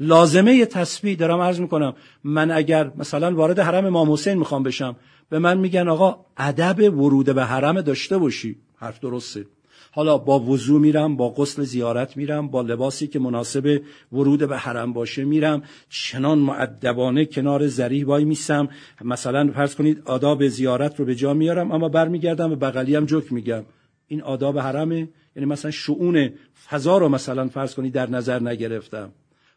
[0.00, 1.94] لازمه تسبیح دارم عرض می‌کنم.
[2.24, 4.96] من اگر مثلا وارد حرم امام حسین می‌خوام بشم
[5.30, 8.56] به من میگن آقا ادب ورود به حرم داشته باشی.
[8.76, 9.46] حرف درسته.
[9.92, 13.80] حالا با وضو میرم با غسل زیارت میرم با لباسی که مناسب
[14.12, 15.62] ورود به حرم باشه میرم.
[15.88, 18.68] چنان معدبانه کنار زری وای میسم.
[19.04, 23.64] مثلا فرض کنید آداب زیارت رو به جا میارم اما برمیگردم به بغلیم جوک میگم.
[24.08, 25.08] این آداب حرمه.
[25.36, 26.30] یعنی مثلا شعون
[26.68, 29.12] فضا رو مثلا فرض کنید در نظر نگرفتم.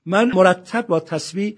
[0.05, 1.57] من مرتب با تسبیح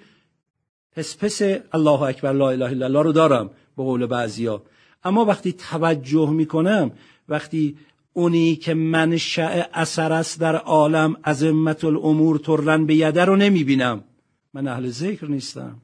[0.95, 1.41] پس پس
[1.73, 4.63] الله اکبر لا اله الا الله رو دارم به قول بعضیا.
[5.03, 6.91] اما وقتی توجه می‌کنم
[7.29, 7.77] وقتی
[8.13, 14.03] اونی که منشأ اثر است در عالم عظمت الامور ترن به یده رو نمی‌بینم.
[14.53, 15.81] من اهل ذکر نیستم.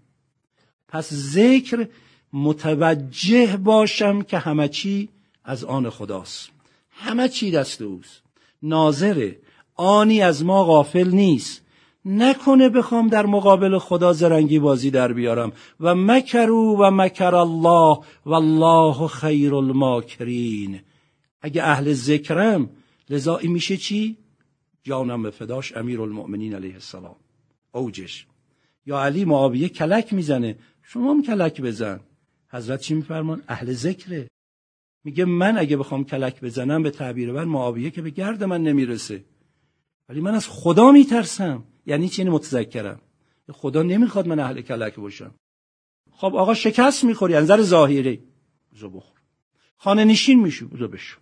[0.88, 1.88] پس ذکر
[2.34, 5.10] متوجه باشم که همه چی
[5.44, 6.50] از آن خداست.
[6.90, 8.25] همه چی دست اوست.
[8.66, 9.40] ناظره.
[9.76, 11.62] آنی از ما غافل نیست.
[12.06, 15.52] نکنه بخوام در مقابل خدا زرنگی بازی در بیارم.
[15.80, 20.80] و مکرو و مکر الله و الله خیر الماکرین.
[21.42, 22.70] اگه اهل ذکرم
[23.10, 24.18] لذا میشه چی؟
[24.84, 27.16] جانم به فداش امیر المؤمنین علیه السلام.
[27.72, 28.26] اوجش.
[28.86, 30.56] یا علی معاویه کلک می‌زنه.
[30.84, 32.00] شما هم کلک بزن.
[32.50, 34.28] حضرت چی میفرمان؟ اهل ذکره.
[35.06, 39.26] میگه من اگه بخوام کلک بزنم به تعبیر من معاویه که به گرد من نمی‌رسه.
[40.10, 41.64] ولی من از خدا میترسم.
[41.86, 43.02] یعنی چی؟ متذکرم.
[43.52, 45.36] خدا نمی‌خواد من اهل کلک باشم.
[46.12, 48.24] خب آقا شکست می‌خوری نظر ظاهری.
[48.74, 49.18] بذار بخور.
[49.78, 51.20] خانه نشین میشو بذار بشو.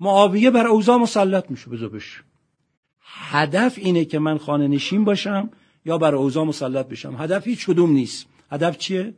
[0.00, 2.22] معاویه بر اوضاع مسلط میشه بذار بشو.
[3.00, 5.50] هدف اینه که من خانه نشین باشم
[5.84, 7.16] یا بر اوضاع مسلط بشم.
[7.18, 8.26] هدف هیچ کدوم نیست.
[8.50, 9.14] هدف چیه؟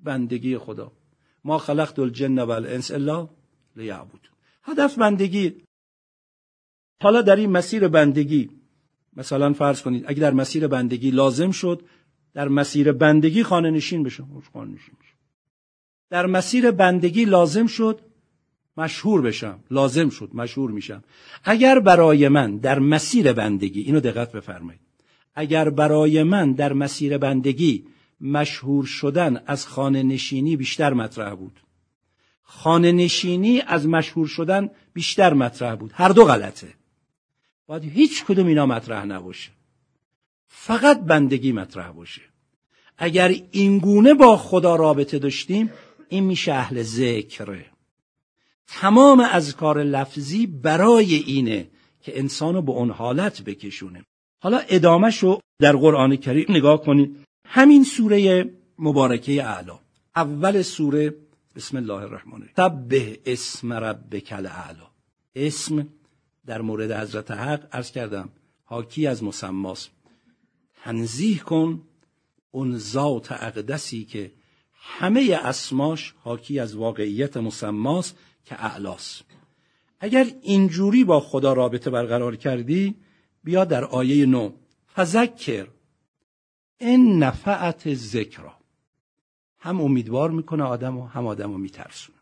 [0.00, 0.92] بندگی خدا.
[1.44, 3.28] ما خلقت الجن و الانس الا
[3.76, 4.28] لیعبود
[4.62, 5.62] هدف بندگی.
[7.02, 8.50] حالا در این مسیر بندگی
[9.16, 11.82] مثلا فرض کنید اگه در مسیر بندگی لازم شد
[12.34, 15.16] در مسیر بندگی خانه نشین بشم خانه نشین بشم
[16.10, 18.00] در مسیر بندگی لازم شد
[18.76, 21.04] مشهور بشم لازم شد مشهور میشم.
[21.44, 24.80] اگر برای من در مسیر بندگی اینو دقت بفرمایید.
[25.34, 27.84] اگر برای من در مسیر بندگی
[28.22, 31.60] مشهور شدن از خانه نشینی بیشتر مطرح بود.
[32.42, 35.90] خانه نشینی از مشهور شدن بیشتر مطرح بود.
[35.94, 36.74] هر دو غلطه.
[37.66, 39.50] باید هیچ کدوم اینا مطرح نباشه.
[40.46, 42.22] فقط بندگی مطرح باشه.
[42.98, 45.70] اگر اینگونه با خدا رابطه داشتیم
[46.08, 47.66] این میشه اهل ذکره
[48.66, 51.68] تمام اذکار لفظی برای اینه
[52.00, 54.04] که انسانو به اون حالت بکشونه.
[54.42, 57.21] حالا ادامش رو در قرآن کریم نگاه کنید.
[57.44, 59.78] همین سوره مبارکه اعلا.
[60.16, 61.14] اول سوره
[61.56, 62.54] بسم الله الرحمن الرحیم.
[62.56, 64.86] تبه اسم ربک الاعلا.
[65.34, 65.88] اسم
[66.46, 68.28] در مورد حضرت حق عرض کردم.
[68.64, 69.90] حاکی از مسماست.
[70.84, 71.82] تنزیح کن
[72.50, 74.32] اون ذات اقدسی که
[74.74, 79.24] همه اسماش حاکی از واقعیت مسماست که اعلاست.
[80.00, 82.94] اگر اینجوری با خدا رابطه برقرار کردی
[83.44, 84.52] بیا در آیه نو.
[84.96, 85.66] فذکر.
[86.82, 88.42] این نفعت ذکر
[89.58, 92.18] هم امیدوار می‌کنه آدم و هم آدم رو میترسونه.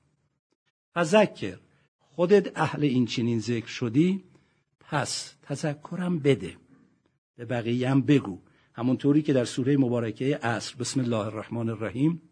[0.95, 1.59] فذکر.
[1.99, 4.25] خودت اهل این چنین ذکر شدی
[4.81, 6.57] پس تذکرم بده.
[7.37, 8.39] به بقیه هم بگو.
[8.75, 10.77] همونطوری که در سوره مبارکه عصر.
[10.77, 12.23] بسم الله الرحمن الرحیم.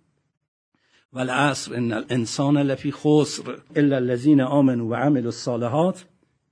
[1.12, 6.04] والعصر ان الانسان لفی خسر الا الذين آمنوا و عملوا الصالحات.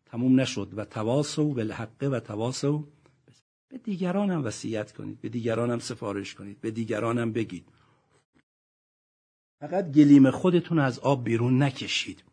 [0.06, 0.68] تموم نشد.
[0.76, 2.84] و تواصوا بالحق و تواصوا
[3.76, 7.64] به دیگران هم وصیت کنید به دیگران هم سفارش کنید به دیگران هم بگید.
[9.60, 12.24] فقط گلیم خودتون از آب بیرون نکشید.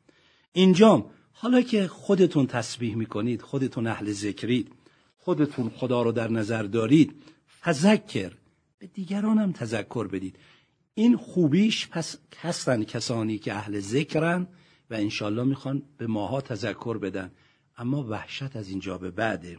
[0.53, 4.71] اینجام حالا که خودتون تسبیح می‌کنید خودتون اهل ذکرید
[5.17, 7.15] خودتون خدا رو در نظر دارید
[7.62, 8.32] فذکر
[8.79, 10.36] به دیگران هم تذکر بدید.
[10.93, 14.47] این خوبیش پس هستن کسانی که اهل ذکرن
[14.89, 17.32] و انشالله می‌خوان به ماها تذکر بدن.
[17.77, 19.58] اما وحشت از اینجا به بعده.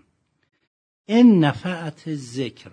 [1.07, 2.71] این نفعت ذکر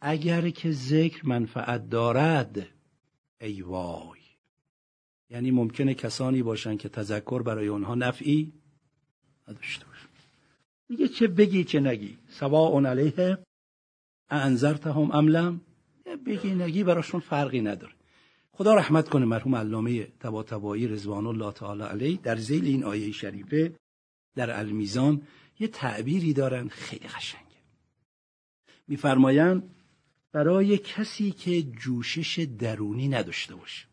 [0.00, 2.66] اگر که ذکر منفعت دارد
[3.40, 4.20] ای وای.
[5.30, 8.52] یعنی ممکنه کسانی باشن که تذکر برای اونها نفعی
[9.48, 10.08] نداشته باشن.
[10.88, 12.18] میگه چه بگی چه نگی.
[12.28, 13.38] سواء علیه
[14.30, 15.60] انذرتهم ام لم؟
[16.26, 17.92] بگی نگی براشون فرقی نداره.
[18.52, 23.76] خدا رحمت کنه مرحوم علامه طباطبایی رضوان الله تعالی علیه در زیل این آیه شریفه
[24.36, 25.22] در المیزان
[25.60, 26.68] یه تعبیری دارن.
[26.68, 27.44] خیلی قشنگه.
[28.88, 29.74] میفرمایند
[30.32, 33.86] برای کسی که جوشش درونی نداشته باشه.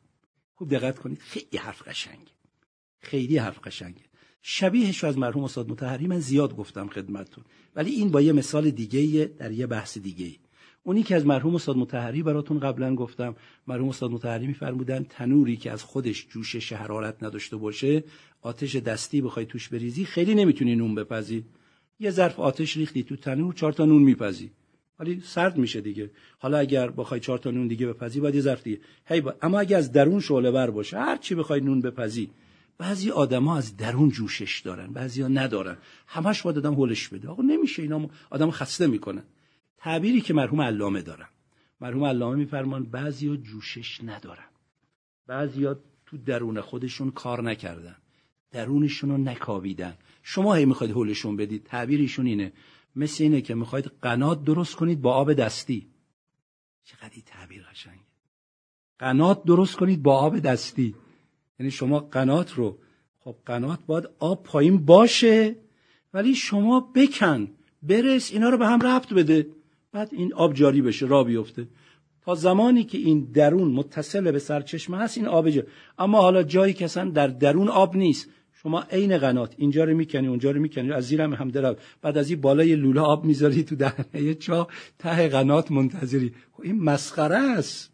[0.56, 1.20] خوب دقت کنید.
[1.20, 2.32] خیلی حرف قشنگه.
[3.00, 4.02] خیلی حرف قشنگه.
[4.42, 7.44] شبیهش از مرحوم استاد متحری من زیاد گفتم خدمتتون.
[7.76, 10.36] ولی این با یه مثال دیگه در یه بحث دیگه
[10.84, 13.36] اونی که از مرحوم استاد متحری براتون قبلا گفتم.
[13.68, 18.04] مرحوم استاد متحری میفرمودن تنوری که از خودش جوشش حرارت نداشته باشه
[18.42, 21.46] آتش دستی بخوای توش بریزی خیلی نمی‌تونی نون بپزی.
[22.00, 24.52] یه ظرف آتش ریختی تو تنور چهار تا نون میپزی.
[25.00, 26.12] ولی سرد میشه دیگه.
[26.40, 28.80] حالا اگر بخوای چهار تا نون دیگه بپزی باید یه ظرف دیگه.
[29.06, 29.36] هی با...
[29.42, 32.30] اما اگه از درون شعله بر باشه هر چی بخوای نون بپزی.
[32.78, 35.78] بعضی آدما از درون جوشش دارن بعضیا ندارن.
[36.08, 37.28] همش باید آدم هولش بده.
[37.28, 39.24] آقا نمیشه اینا آدم خسته می‌کنن
[39.84, 41.28] تعبیری که مرحوم علامه دارن.
[41.82, 44.50] مرحوم علامه میفرمان بعضیا جوشش ندارن.
[45.28, 47.96] بعضیا تو درون خودشون کار نکردن.
[48.52, 51.64] درونشون رو نکاویدن شما هی می‌خواید هولشون بدید.
[51.64, 52.52] تعبیرشون اینه.
[52.96, 55.88] مثل اینه که می‌خواید قنات درست کنید با آب دستی.
[56.84, 58.00] چقدر این تعبیر قشنگ
[59.00, 60.96] قنات درست کنید با آب دستی.
[61.60, 62.78] یعنی شما قنات رو
[63.20, 65.56] خب قنات باید آب پایین باشه
[66.14, 67.48] ولی شما بکن
[67.84, 69.48] برس اینا رو به هم ربط بده.
[69.92, 71.68] بعد این آب جاری بشه را بیفته.
[72.22, 75.64] تا زمانی که این درون متصل به سرچشمه هست این آب جا.
[76.00, 78.30] اما حالا جایی که در درون آب نیست.
[78.54, 82.30] شما عین قنات اینجا رو می‌کنی اونجا رو می‌کنی از زیرم هم درب بعد از
[82.30, 84.68] این بالای لوله آب می‌ذاری تو دهنه چا
[85.00, 86.34] ته قنات منتظری.
[86.52, 87.92] خب این مسخره است.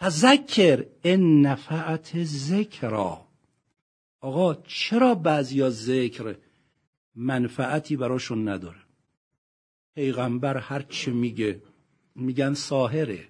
[0.00, 3.20] فذکر ان نفعت ذکرا
[4.20, 6.36] آقا چرا بعضیا ذکر
[7.14, 8.87] منفعتی براشون نداره؟
[9.98, 11.62] پیغمبر هر چه میگه.
[12.14, 13.20] میگن ساهره.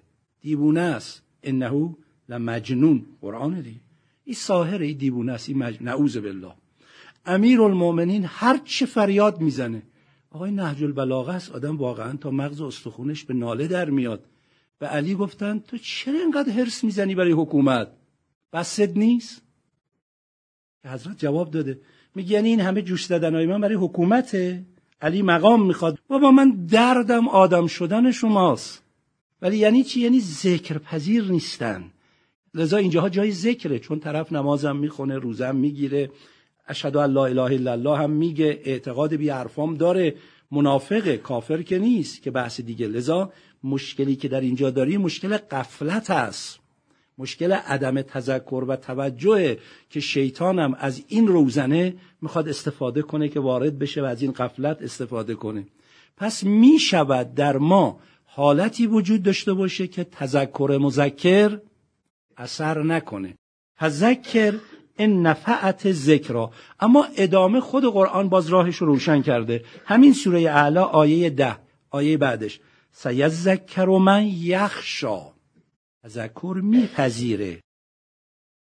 [0.41, 1.23] دیوونه است.
[1.43, 1.95] انه
[2.29, 3.05] لمجنون.
[3.21, 3.79] قرآن دی.
[4.23, 5.49] این ساهره این دیوونه است.
[5.49, 5.77] این مج...
[5.81, 6.53] نعوذ بالله.
[7.25, 9.81] امیر المومنین هر چه فریاد می‌زنه.
[10.31, 11.51] آقای نهج البلاغه است.
[11.51, 14.25] آدم واقعا تا مغز استخونش به ناله در میاد.
[14.79, 17.87] به علی گفتن تو چرا اینقدر حرس می‌زنی برای حکومت؟
[18.53, 19.41] بسد نیست؟
[20.85, 21.81] حضرت جواب داده.
[22.15, 24.65] میگه یعنی این همه جوش های من برای حکومته؟
[25.01, 28.83] علی مقام می‌خواد بابا من دردم آدم شدن شماست.
[29.41, 31.83] ولی یعنی چی؟ یعنی ذکر پذیر نیستن.
[32.53, 36.11] لذا اینجاها جای ذکره چون طرف نمازم می‌خونه روزم می‌گیره
[36.67, 40.15] اشهد ان لا اله الا الله هم میگه اعتقاد بی حرفام داره.
[40.51, 42.87] منافق کافر که نیست که بحث دیگه.
[42.87, 43.33] لذا
[43.63, 46.58] مشکلی که در اینجا داری مشکل قفلت است.
[47.19, 49.57] مشکل عدم تذکر و توجه
[49.89, 54.81] که شیطانم از این روزنه می‌خواد استفاده کنه که وارد بشه و از این قفلت
[54.81, 55.67] استفاده کنه.
[56.17, 61.59] پس می‌شود در ما حالتی وجود داشته باشه که تذکر مذکر
[62.37, 63.33] اثر نکنه.
[63.77, 64.53] تذکر
[64.97, 66.47] این نفعت ذکر
[66.79, 69.63] اما ادامه خود قرآن باز راهش رو روشن کرده.
[69.85, 71.55] همین سوره اعلا آیه ده
[71.89, 72.59] آیه بعدش.
[72.91, 75.38] سیذکر من یخشا.
[76.03, 77.63] تذکر میپذیره.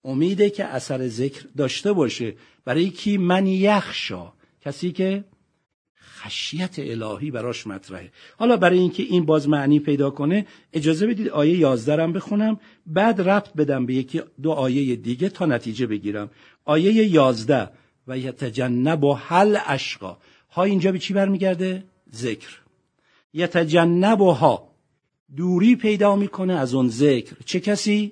[0.03, 2.35] امیده که اثر ذکر داشته باشه.
[2.65, 4.33] برای کی؟ من یخشا.
[4.61, 5.23] کسی که
[6.01, 8.11] خشیت الهی براش مطرحه.
[8.37, 12.59] حالا برای اینکه این باز معنی پیدا کنه اجازه بدید آیه 11 هم بخونم.
[12.85, 16.29] بعد ربط بدم به یکی دو آیه دیگه تا نتیجه بگیرم.
[16.65, 17.69] آیه 11
[18.07, 20.17] و یتجنب و حل اشقا.
[20.51, 22.61] ها اینجا به چی برمیگرده؟ ذکر.
[23.33, 24.66] یتجنب ها
[25.35, 27.35] دوری پیدا می‌کنه از اون ذکر.
[27.45, 28.11] چه کسی?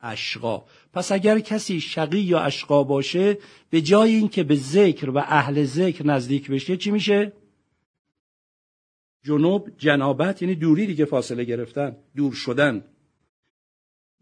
[0.00, 0.64] اشقا.
[0.92, 3.38] پس اگر کسی شقی یا اشقا باشه
[3.70, 7.32] به جای اینکه به ذکر و اهل ذکر نزدیک بشه چی میشه؟
[9.24, 12.84] جنوب جنابت یعنی دوری دیگه فاصله گرفتن دور شدن.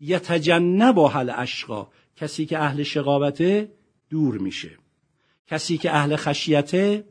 [0.01, 1.89] یتجنب حل اشقا.
[2.17, 3.73] کسی که اهل شقاوته
[4.11, 4.71] دور میشه.
[5.47, 7.05] کسی که اهل خشیته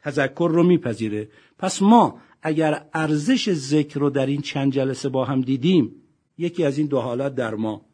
[0.00, 1.28] تذکر رو میپذیره.
[1.58, 5.94] پس ما اگر ارزش ذکر رو در این چند جلسه با هم دیدیم
[6.38, 7.86] یکی از این دو حالت در ما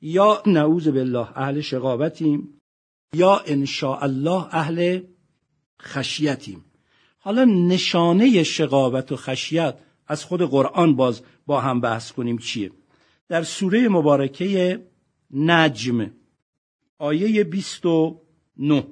[0.00, 2.60] یا نعوذ بالله اهل شقاوتیم
[3.14, 5.00] یا انشاء الله اهل
[5.82, 6.64] خشیتیم.
[7.18, 12.70] حالا نشانه شقاوت و خشیت از خود قرآن باز با هم بحث کنیم چیه؟
[13.28, 14.82] در سوره مبارکه
[15.30, 16.10] نجم
[16.98, 18.86] آیه 29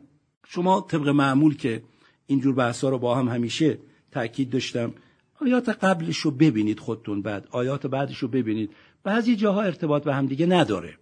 [0.46, 1.83] شما طبق معمول که
[2.27, 3.79] اینجور بحثا رو با هم همیشه
[4.12, 4.94] تاکید داشتم
[5.40, 7.49] آیات قبلش رو ببینید خودتون بعد.
[7.51, 8.70] آیات بعدش رو ببینید.
[9.03, 10.99] بعضی جاها ارتباط به هم دیگه نداره.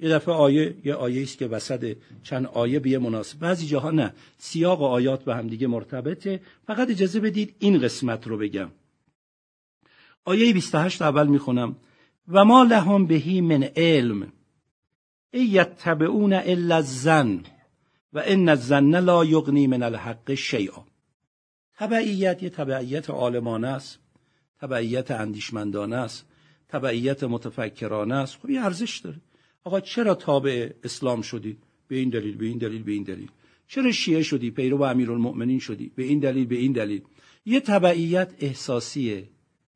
[0.00, 4.12] یه دفعه آیه یه آیه است که وسط چند آیه به مناسب بعضی جاها نه.
[4.38, 6.40] سیاق آیات به هم دیگه مرتبطه.
[6.66, 8.70] فقط اجازه بدید این قسمت رو بگم.
[10.24, 11.76] آیه 28 اول می‌خونم.
[12.28, 14.32] و ما لهم بهی من علم.
[15.30, 17.40] ای یتبعون الا الزن
[18.12, 20.89] و ان الزن لا یغنی من الحق شیئا.
[21.80, 23.98] تبعیت یه تبعیت عالمانه است.
[24.60, 26.26] تبعیت اندیشمندانه است.
[26.68, 28.36] تبعیت متفکرانه است.
[28.36, 29.16] خب یه ارزش داره.
[29.64, 31.56] آقا چرا تابع اسلام شدی؟
[31.88, 33.30] به این دلیل به این دلیل به این دلیل.
[33.66, 37.02] چرا شیعه شدی؟ پیرو امیرالمؤمنین شدی؟ به این دلیل به این دلیل.
[37.44, 39.28] یه تبعیت احساسیه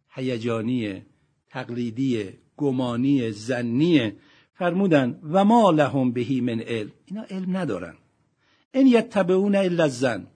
[0.09, 1.03] هیجانی
[1.51, 4.13] تقلیدی گمانی زنی
[4.55, 6.93] فرمودن و ما لهم بهی من علم.
[7.05, 7.95] اینا علم ندارن.
[8.75, 10.27] این یتبعون الا الزن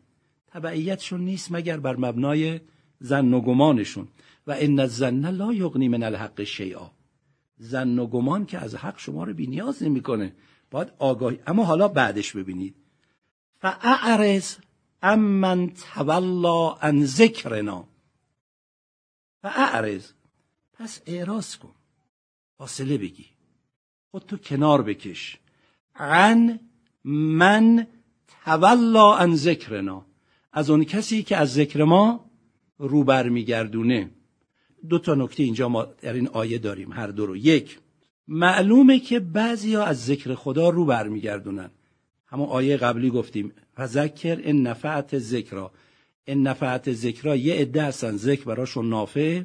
[0.59, 2.61] تبعیتشون نیست مگر بر مبنای
[3.01, 4.09] زن و گمانشون.
[4.47, 6.91] و ان الزن لا یغنی من الحق شیئا.
[7.59, 10.33] زن و گمان که از حق شما رو بینیاز نمی‌کنه.
[10.71, 12.75] باید آگاهی اما حالا بعدش ببینید.
[13.61, 14.57] فاعرض
[15.03, 17.85] امن تولا عن ذکرنا.
[19.43, 20.11] فاعرض.
[20.73, 21.75] پس اعراض کن.
[22.59, 23.27] فاصله بگی.
[24.11, 25.39] خودتو کنار بکش.
[25.95, 26.61] عن
[27.05, 27.87] من
[28.45, 30.08] تولا عن ذکرنا.
[30.53, 32.31] از اون کسی که از ذکر ما
[32.79, 34.11] رو برمیگردونه
[34.89, 36.93] دو تا نکته اینجا ما در این آیه داریم.
[36.93, 37.37] هر دو رو.
[37.37, 37.79] یک
[38.29, 41.71] معلومه که بعضی ها از ذکر خدا رو برمیگردونن
[42.27, 45.73] همون آیه قبلی گفتیم فذکر ان نفعت ذکرا
[46.27, 48.17] ان نفعت ذکرا یه عده هستن.
[48.17, 49.43] ذکر براشون نافع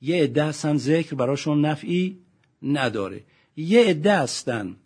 [0.00, 2.18] یه عده هستن ذکر براشون نفعی
[2.62, 3.24] نداره.
[3.56, 4.76] یه عده هستن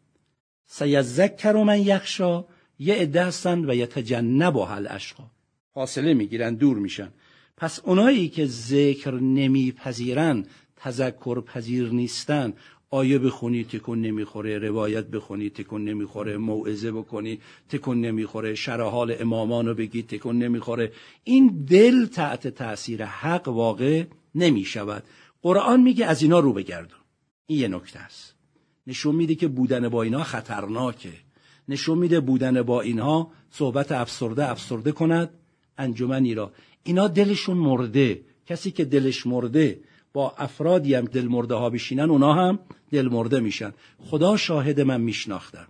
[0.66, 2.44] سیذکر من یخشا.
[2.78, 5.33] یه عده هستن و یتجنبها الاشقا.
[5.74, 7.08] فاصله می‌گیرن دور میشن.
[7.56, 10.46] پس اونایی که ذکر نمیپذیرن
[10.76, 12.52] تذکر پذیر نیستن.
[12.90, 19.66] آیه بخونی تکون نمی‌خوره روایت بخونی تکون نمی‌خوره موعظه بکنی تکون نمی‌خوره شرح حال امامان
[19.66, 20.92] رو بگی تکون نمی‌خوره.
[21.24, 24.04] این دل تحت تاثیر حق واقع
[24.34, 25.04] نمی‌شود.
[25.42, 26.98] قرآن میگه از اینا رو بگردون.
[27.46, 28.34] این یه نکته است.
[28.86, 31.12] نشون میده که بودن با اینها خطرناکه.
[31.68, 35.30] نشون میده بودن با اینها صحبت افسرده افسرده کند.
[35.78, 36.52] انجمنی را.
[36.84, 38.20] اینا دلشون مرده.
[38.46, 39.80] کسی که دلش مرده
[40.12, 42.58] با افرادی هم دل مرده ها بشینن اونا هم
[42.90, 43.72] دل مرده میشن.
[43.98, 45.68] خدا شاهد من میشناختم.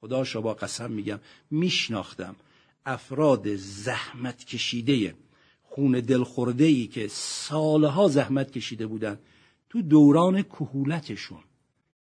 [0.00, 1.20] خدا شا با قسم میگم
[1.50, 2.36] میشناختم.
[2.86, 5.14] افراد زحمت کشیده
[5.62, 9.18] خون دل خورده ای که سالها زحمت کشیده بودن.
[9.68, 11.44] تو دوران کهولتشون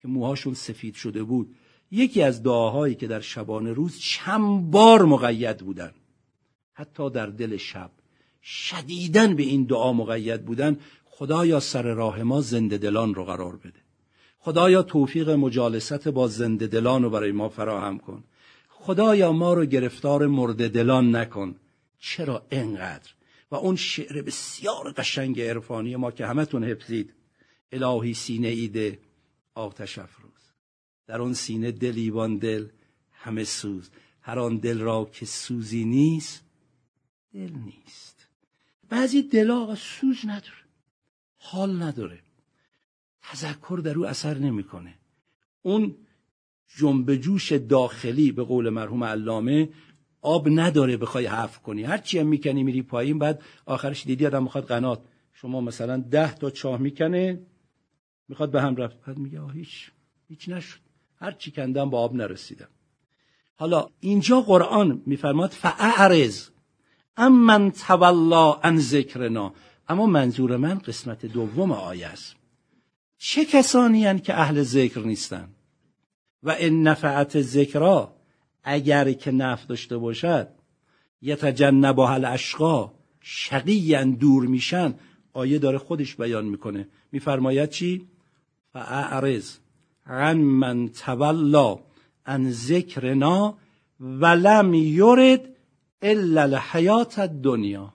[0.01, 1.55] که موهاشون سفید شده بود
[1.91, 5.91] یکی از دعاهایی که در شبانه روز چند بار مقید بودن.
[6.79, 7.91] حتی در دل شب
[8.43, 13.79] شدیدن به این دعا مقید بودن خدایا سر راه ما زنده دلان رو قرار بده.
[14.39, 18.23] خدایا توفیق مجالست با زنده دلان رو برای ما فراهم کن.
[18.69, 21.55] خدایا ما رو گرفتار مرده دلان نکن.
[21.99, 23.09] چرا انقدر
[23.51, 27.13] و اون شعر بسیار قشنگ عرفانی ما که همتون حفظید.
[27.71, 28.99] الهی سینه ایده
[29.55, 30.51] آتش افروز.
[31.07, 32.67] در اون سینه دلیوان دل
[33.11, 33.89] همه سوز.
[34.21, 36.48] هر آن دل را که سوزی نیست
[37.33, 38.27] دل نیست.
[38.89, 40.63] بعضی دلا سوز نداره.
[41.37, 42.19] حال نداره.
[43.21, 44.93] تذکر در او اثر نمی‌کنه.
[45.61, 45.95] اون
[46.77, 49.69] جنب جوش داخلی به قول مرحوم علامه
[50.21, 51.83] آب نداره بخوای حف کنی.
[51.83, 55.01] هر چی می‌کنی میری پایین بعد آخرش دیدی آدم می‌خواد قنات.
[55.33, 57.41] شما مثلا ده تا چاه می‌کنه
[58.27, 59.05] می‌خواد به هم رفت.
[59.05, 59.91] بعد میگه هیچ
[60.27, 60.79] هیچ نشد.
[61.15, 62.67] هر چی کندم با آب نرسیدم.
[63.55, 66.49] حالا اینجا قرآن میفرماد فاعرض
[67.27, 69.53] من تولا عن ذکرنا
[69.89, 72.35] اما منظور من قسمت دوم آیه است
[73.17, 75.49] چه کسانی هن که اهل ذکر نیستن
[76.43, 78.15] و این نفعت ذکرا
[78.63, 80.47] اگر که نفع داشته باشد
[81.21, 82.91] یتجنبها الاشقا
[83.21, 84.93] شقیان دور میشن
[85.33, 88.07] آیه داره خودش بیان می‌کنه میفرماید چی
[88.73, 89.57] فاعرض
[90.05, 91.79] عن من تولا
[92.25, 93.57] عن ذکرنا
[93.99, 95.49] ولم یرد
[96.01, 97.93] الا الحیات دنیا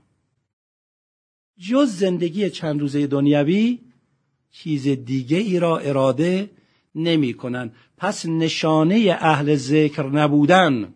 [1.58, 3.78] جز زندگی چند روزه دنیوی
[4.50, 6.50] چیز دیگه ای را اراده
[6.94, 7.72] نمی کنن.
[7.96, 10.94] پس نشانه اهل ذکر نبودن.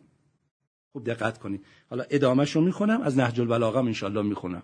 [0.92, 1.64] خوب دقت کنید.
[1.90, 4.62] حالا ادامهش رو می‌خونم از نهج البلاغه انشالله می‌خونم.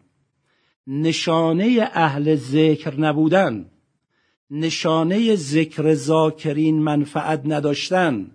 [0.87, 3.71] نشانه اهل ذکر نبودن.
[4.51, 8.31] نشانه ذکر ذاکرین منفعت نداشتن.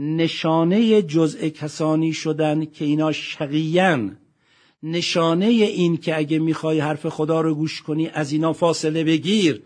[0.00, 4.16] نشانه جزء کسانی شدن که اینا شقیان.
[4.82, 9.62] نشانه این که اگه می‌خوای حرف خدا رو گوش کنی از اینا فاصله بگیر.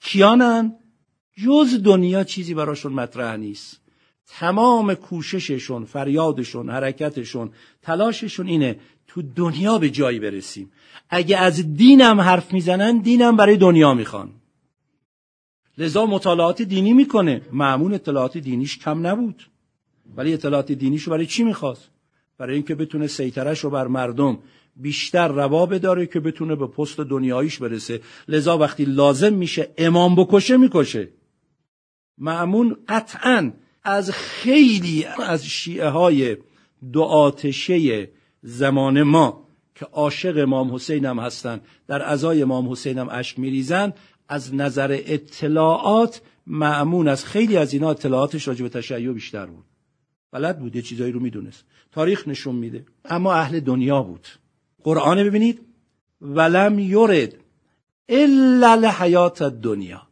[0.00, 0.74] کیانن؟
[1.44, 3.80] جز دنیا چیزی براشون مطرح نیست.
[4.26, 7.50] تمام کوشششون فریادشون حرکتشون
[7.82, 8.76] تلاششون اینه
[9.06, 10.72] تو دنیا به جایی برسیم.
[11.10, 14.30] اگه از دینم حرف می‌زنن دینم برای دنیا می‌خوان.
[15.78, 17.42] لذا مطالعات دینی می‌کنه.
[17.52, 19.42] معمون اطلاعات دینیش کم نبود.
[20.16, 21.90] ولی اطلاعات دینیشو برای چی می‌خواست؟
[22.38, 24.38] برای اینکه بتونه سیطرش رو بر مردم
[24.76, 28.00] بیشتر روا بداره که بتونه به پست دنیاییش برسه.
[28.28, 31.08] لذا وقتی لازم میشه امام بکشه می‌کشه.
[32.18, 33.52] معمون قطعا
[33.84, 36.36] از خیلی از شیعه های
[36.92, 38.10] دو آتشه
[38.42, 43.92] زمان ما که عاشق امام حسین هم هستن در ازای امام حسین هم اشک میریزن
[44.28, 49.64] از نظر اطلاعات معمون از خیلی از اینا اطلاعاتش راجع به تشیع بیشتر بود.
[50.32, 51.64] بلد بود یه چیزایی رو می‌دونست.
[51.92, 52.86] تاریخ نشون میده.
[53.04, 54.26] اما اهل دنیا بود.
[54.84, 55.60] قرآن ببینید.
[56.20, 57.34] ولم یورد
[58.08, 60.02] الا لحیات دنیا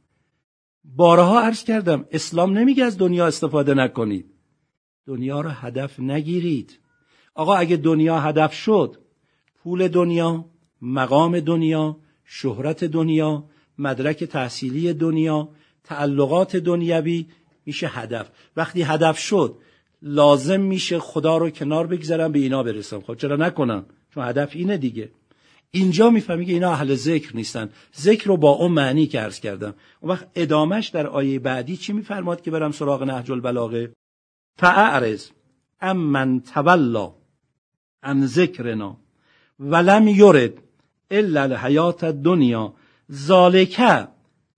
[0.85, 4.27] بارها عرض کردم اسلام نمیگه از دنیا استفاده نکنید.
[5.07, 6.79] دنیا رو هدف نگیرید.
[7.35, 8.99] آقا اگه دنیا هدف شد
[9.63, 10.45] پول دنیا
[10.83, 13.45] مقام دنیا شهرت دنیا
[13.79, 15.49] مدرک تحصیلی دنیا
[15.85, 17.27] تعلقات دنیوی
[17.67, 18.31] میشه هدف.
[18.57, 19.59] وقتی هدف شد
[20.05, 23.01] لازم میشه خدا رو کنار بگذارم به اینا برسم.
[23.01, 25.11] خب چرا نکنم؟ چون هدف اینه دیگه.
[25.71, 27.71] اینجا می‌فهمی که اینا اهل ذکر نیستن.
[28.01, 29.75] ذکر رو با اون معنی که عرض کردم.
[30.01, 33.93] اون وقت ادامش در آیه بعدی چی میفرماد که برم سراغ نهج البلاغه؟
[34.59, 35.29] فاعرض
[35.81, 37.15] امن تولا
[38.03, 38.97] عن ذکرنا
[39.61, 40.53] ولم یرد
[41.11, 42.75] الا الحیات الدنیا.
[43.13, 43.81] ذالک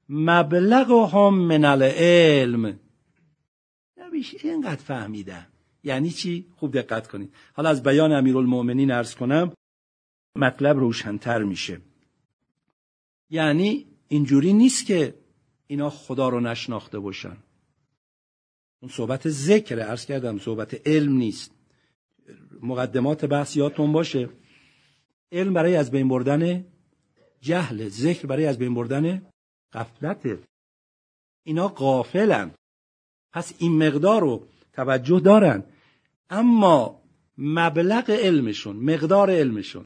[0.08, 2.78] مبلغهم من العلم.
[4.42, 5.46] اینقدر فهمیدن
[5.86, 7.34] یعنی چی؟ خوب دقت کنید.
[7.52, 9.52] حالا از بیان امیرالمؤمنین عرض کنم
[10.36, 11.80] مطلب روشنتر میشه.
[13.30, 15.14] یعنی اینجوری نیست که
[15.66, 17.36] اینا خدا رو نشناخته باشن.
[18.80, 21.50] اون صحبت ذکر عرض کردم صحبت علم نیست.
[22.62, 24.28] مقدمات بحث یادتون باشه.
[25.32, 26.64] علم برای از بین بردن
[27.40, 29.26] جهل ذکر برای از بین بردن
[29.72, 30.38] غفلت.
[31.42, 32.50] اینا غافلن.
[33.36, 35.64] پس این مقدار رو توجه دارن.
[36.30, 37.02] اما
[37.38, 39.84] مبلغ علمشون مقدار علمشون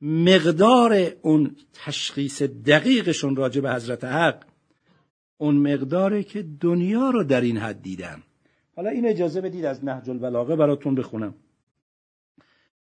[0.00, 4.44] مقدار اون تشخیص دقیقشون راجع به حضرت حق
[5.38, 8.22] اون مقداره که دنیا رو در این حد دیدن.
[8.76, 11.34] حالا این اجازه بدید از نهج البلاغه براتون بخونم.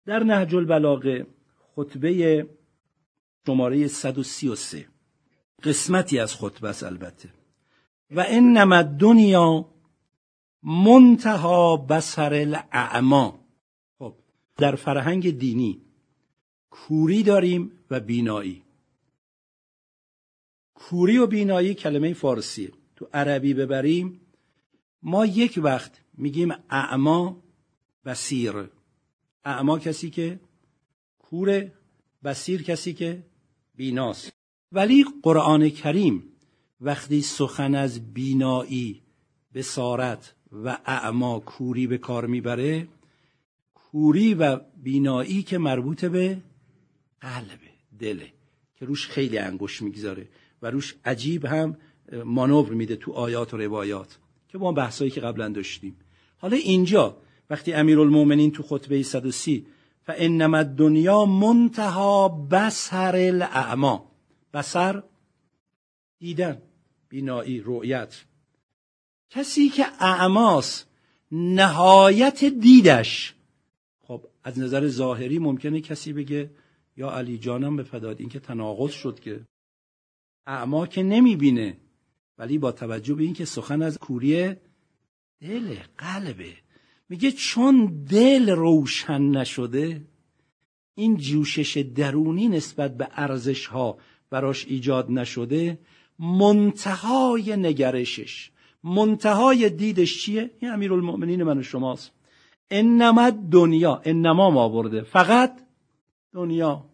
[0.05, 1.27] در نهج البلاغه
[1.75, 2.47] خطبه
[3.47, 4.85] شماره 133
[5.63, 7.44] قسمتی از خطبه است البته.
[8.11, 9.65] و انما دنیا
[10.63, 13.39] منتها بسر الاعما.
[13.99, 14.15] خب
[14.57, 15.81] در فرهنگ دینی
[16.69, 18.63] کوری داریم و بینایی.
[20.75, 22.71] کوری و بینایی کلمه فارسیه.
[22.95, 24.21] تو عربی ببریم
[25.03, 27.43] ما یک وقت میگیم اعما
[28.05, 28.69] بسیر
[29.43, 30.39] اعما کسی که
[31.19, 31.73] کوره
[32.23, 33.23] بسیر کسی که
[33.75, 34.33] بیناست.
[34.71, 36.34] ولی قرآن کریم
[36.81, 39.01] وقتی سخن از بینایی
[39.53, 42.87] بسارت و اعما کوری به کار می‌بره
[43.75, 46.37] کوری و بینایی که مربوط به
[47.21, 47.69] قلبه
[47.99, 48.33] دله
[48.75, 50.27] که روش خیلی انگوش می‌گذاره
[50.61, 51.77] و روش عجیب هم
[52.25, 55.95] مانور میده تو آیات و روایات که با بحثایی که قبلا داشتیم.
[56.37, 57.17] حالا اینجا
[57.49, 59.65] وقتی امیرالمومنین تو خطبه 130
[60.03, 64.11] فانما دنیا منتها بسر الاعما
[64.53, 65.03] بسر
[66.19, 66.61] دیدن
[67.09, 68.23] بینایی رؤیت.
[69.29, 70.85] کسی که اعماس
[71.31, 73.35] نهایت دیدش.
[73.99, 76.49] خب از نظر ظاهری ممکنه کسی بگه
[76.97, 79.45] یا علی جانم به فداد این که تناقض شد که
[80.47, 81.77] اعما که نمی‌بینه.
[82.37, 84.61] ولی با توجه به اینکه سخن از کوریه
[85.41, 86.53] دل قلبه.
[87.09, 90.01] میگه چون دل روشن نشده
[90.95, 93.97] این جوشش درونی نسبت به ارزش ها
[94.29, 95.79] براش ایجاد نشده
[96.19, 98.51] منتهای نگرشش.
[98.83, 102.11] منتهای دیدش چیه؟ این امیرالمؤمنین من و شماست.
[102.71, 105.01] انما دنیا انما ما برده.
[105.01, 105.59] فقط
[106.33, 106.85] دنیا.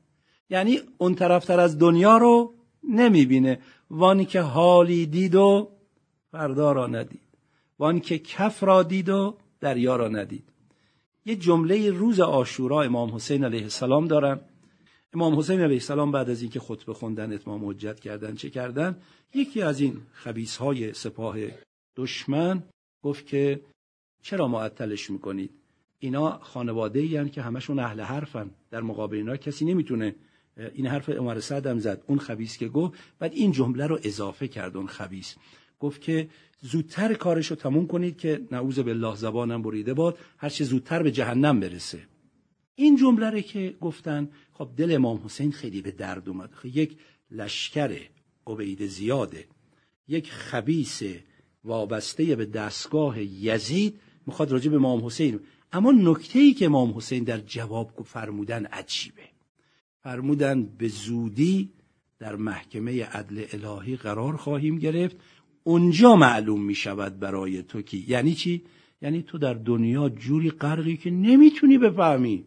[0.49, 2.53] یعنی اون طرفتر از دنیا رو
[2.83, 3.59] نمی‌بینه.
[3.89, 5.69] وانی که حالی دید و
[6.31, 7.21] فردا را ندید.
[7.79, 10.43] وانی که کف را دید و دریا را ندید.
[11.25, 14.39] یه جمله روز آشورا امام حسین علیه السلام دارن.
[15.13, 18.97] امام حسین علیه السلام بعد از اینکه خطبه خوندن اتمام حجت کردن چه کردن؟
[19.33, 21.37] یکی از این خبیس های سپاه
[21.95, 22.63] دشمن
[23.03, 23.61] گفت که
[24.21, 25.51] چرا معطلش می‌کنید؟
[25.99, 28.49] اینا خانواده ای که همشون اهل حرفن.
[28.71, 30.15] در مقابل اینا کسی نمی‌تونه
[30.73, 34.47] این حرف عمر سعد هم زد اون خبیس که گفت بعد این جمله رو اضافه
[34.47, 35.35] کرد اون خبیس
[35.79, 36.29] گفت که
[36.61, 41.11] زودتر کارش رو تموم کنید که نعوذ بالله زبانم بریده باد هر چه زودتر به
[41.11, 41.99] جهنم برسه.
[42.75, 46.51] این جمله رو که گفتن خب دل امام حسین خیلی به درد اومد.
[46.53, 46.97] خب یک
[47.31, 47.97] لشکر
[48.47, 49.45] عبید زیاده
[50.07, 51.01] یک خبیس
[51.63, 55.39] وابسته به دستگاه یزید می‌خواد راجع به امام حسین.
[55.71, 59.21] اما نکته ای که امام حسین در جواب فرمودن عجیبه.
[60.03, 61.69] فرمودن به زودی
[62.19, 65.15] در محکمه عدل الهی قرار خواهیم گرفت.
[65.63, 68.05] اونجا معلوم می شود برای تو کی.
[68.07, 68.63] یعنی چی؟
[69.01, 72.45] یعنی تو در دنیا جوری غرقی که نمی‌تونی بفهمی.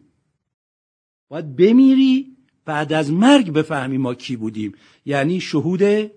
[1.29, 4.71] باید بمیری بعد از مرگ بفهمی ما کی بودیم.
[5.05, 6.11] یعنی شهود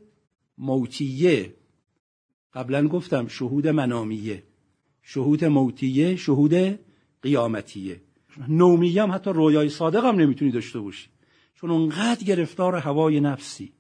[0.59, 1.55] موتیه.
[2.55, 4.43] قبلا گفتم شهود منامیه.
[5.03, 6.79] شهود موتیه شهود
[7.23, 8.01] قیامتیه.
[8.49, 11.09] نومیه هم حتی رویای صادق هم نمی‌تونی داشته باشی.
[11.55, 13.73] چون اونقدر گرفتار هوای نفسی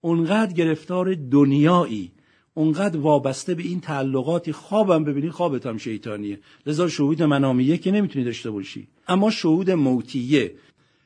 [0.00, 2.12] اونقدر گرفتار دنیایی
[2.54, 6.40] اونقدر وابسته به این تعلقاتی خوابم ببینی خوابت هم شیطانیه.
[6.66, 8.88] لذا شهود منامیه که نمی‌تونی داشته باشی.
[9.08, 10.54] اما شهود موتیه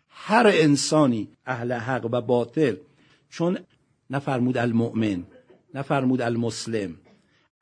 [0.08, 2.76] هر انسانی اهل حق و باطل
[3.30, 3.58] چون
[4.10, 5.24] نفرمود المؤمن
[5.74, 6.94] نفرمود المسلم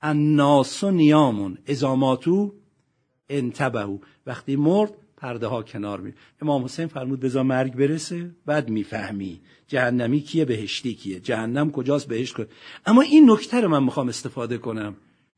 [0.02, 2.54] الناس نیامون ازاماتو
[3.28, 6.12] انتبهو وقتی مرد پرده ها کنار می
[6.42, 9.40] امام حسین فرمود بزا مرگ برسه بعد می‌فهمی.
[9.68, 12.50] جهنمی کیه بهشتی کیه؟ جهنم کجاست بهشت کجاست
[12.86, 14.96] اما این نکته رو من می‌خوام استفاده کنم.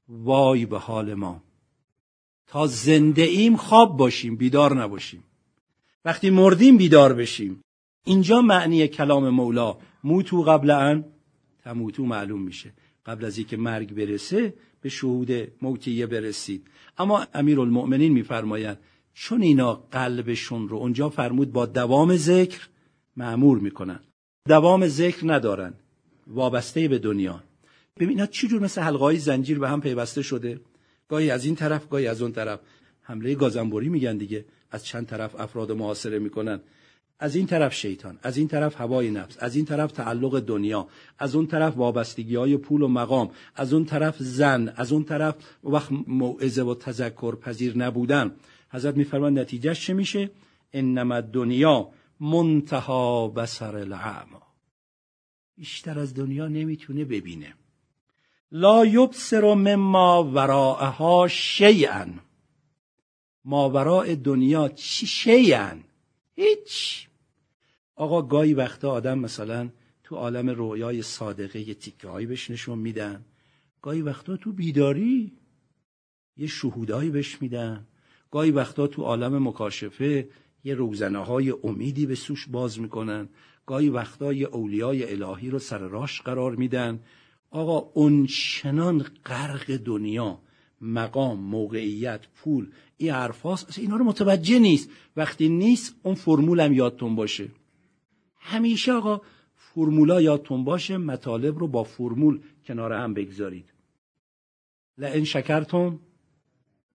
[0.09, 1.43] وای به حال ما.
[2.47, 5.25] تا زنده ایم خواب باشیم بیدار نباشیم.
[6.05, 7.61] وقتی مردیم بیدار بشیم.
[8.05, 9.77] اینجا معنی کلام مولا.
[10.05, 11.05] موتو قبل ان
[11.65, 12.73] تموتو معلوم میشه.
[13.07, 15.31] قبل از اینکه مرگ برسه به شهود
[15.63, 16.67] موتیه برسید.
[16.99, 18.79] اما امیرالمؤمنین میفرمایند
[19.21, 22.69] چون اینا قلبشون رو اونجا فرمود با دوام ذکر
[23.17, 24.01] معمور می‌کنن.
[24.49, 25.75] دوام ذکر ندارن.
[26.27, 27.43] وابسته به دنیا.
[27.97, 30.61] ببین چی جور مثل حلقای زنجیر به هم پیوسته شده؟
[31.09, 32.61] گاهی از این طرف گاهی از اون طرف.
[33.03, 34.45] حمله گازنبوری میگن دیگه.
[34.71, 36.61] از چند طرف افراد محاصره می‌کنن.
[37.21, 40.89] از این طرف شیطان از این طرف هوای نفس از این طرف تعلق دنیا
[41.19, 45.35] از اون طرف وابستگی های پول و مقام از اون طرف زن از اون طرف
[45.65, 48.35] وقت موعظه و تذکر پذیر نبودن.
[48.71, 50.31] حضرت میفرمان نتیجهش چه میشه؟
[50.73, 51.91] انما دنیا
[52.21, 54.43] منتها بسر العما
[55.57, 57.55] بیشتر از دنیا نمی‌تونه ببینه.
[58.53, 62.07] لا یبصر مما وراءها شیئا.
[63.45, 65.77] ما وراء دنیا چی شیئا؟
[66.37, 67.07] هیچ.
[67.97, 69.69] آقا گاهی وقتا آدم مثلا
[70.05, 73.25] تو عالم رویای صادقه یه تیکه هایی بهش نشون میدن.
[73.83, 75.33] گاهی وقتا تو بیداری
[76.37, 77.87] یه شهودایی بهش میدن.
[78.31, 80.29] گاهی وقتا تو عالم مکاشفه
[80.65, 83.29] یه روزنه های امیدی به سوش باز می‌کنن.
[83.67, 87.01] گاهی وقتا یه اولیای الهی رو سر راش قرار میدن.
[87.51, 90.41] آقا اونچنان غرق دنیا
[90.81, 94.91] مقام موقعیت پول این حرفاست اینا رو متوجه نیست.
[95.17, 97.49] وقتی نیست اون فرمول هم یادتون باشه.
[98.39, 99.21] همیشه آقا
[99.57, 103.73] فرمولا یادتون باشه مطالب رو با فرمول کنار هم بگذارید.
[104.99, 105.99] لئن شکرتم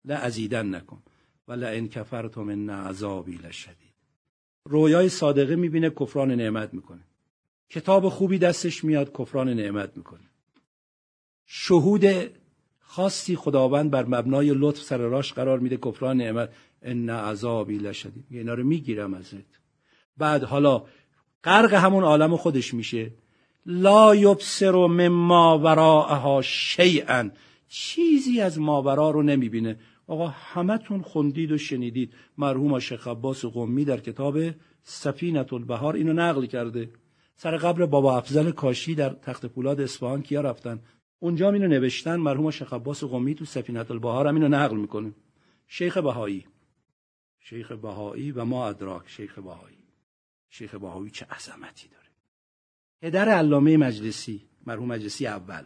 [0.05, 1.01] لعزیدن نکن.
[1.47, 3.93] و لئن کفرتم ان عذابی لشدید.
[4.65, 7.03] رویای صادقه می‌بینه کفران نعمت می‌کنه.
[7.69, 10.29] کتاب خوبی دستش میاد کفران نعمت می‌کنه.
[11.45, 12.05] شهود
[12.79, 16.49] خاصی خداوند بر مبنای لطف سر راش قرار میده کفران نعمت
[16.81, 18.25] ان عذابی لشدید.
[18.29, 19.59] اینا رو می‌گیرم ازت.
[20.17, 20.83] بعد حالا
[21.43, 23.11] غرق همون عالم خودش میشه.
[23.65, 27.29] لا یبصر مما وراءها شیئا.
[27.67, 29.79] چیزی از ماورا رو نمی‌بینه.
[30.08, 32.14] آقا همتون خوندید و شنیدید.
[32.38, 34.38] مرحوم شیخ عباس قمی در کتاب
[34.84, 36.89] سفینت البهار اینو نقل کرده.
[37.36, 40.80] سر قبر بابا افضل کاشی در تخت پولاد اصفهان کیا رفتن؟
[41.20, 42.16] اونجا اینو نوشتن.
[42.16, 45.12] مرحوم شیخ عباس قمی تو سفینت البهار هم اینو نقل می‌کنه.
[45.68, 46.45] شیخ بهایی.
[47.39, 49.84] شیخ بهایی و ما ادراک شیخ بهایی.
[50.49, 52.10] شیخ بهایی چه عظمتی داره.
[53.01, 55.64] پدر علامه مجلسی مرحوم مجلسی اول.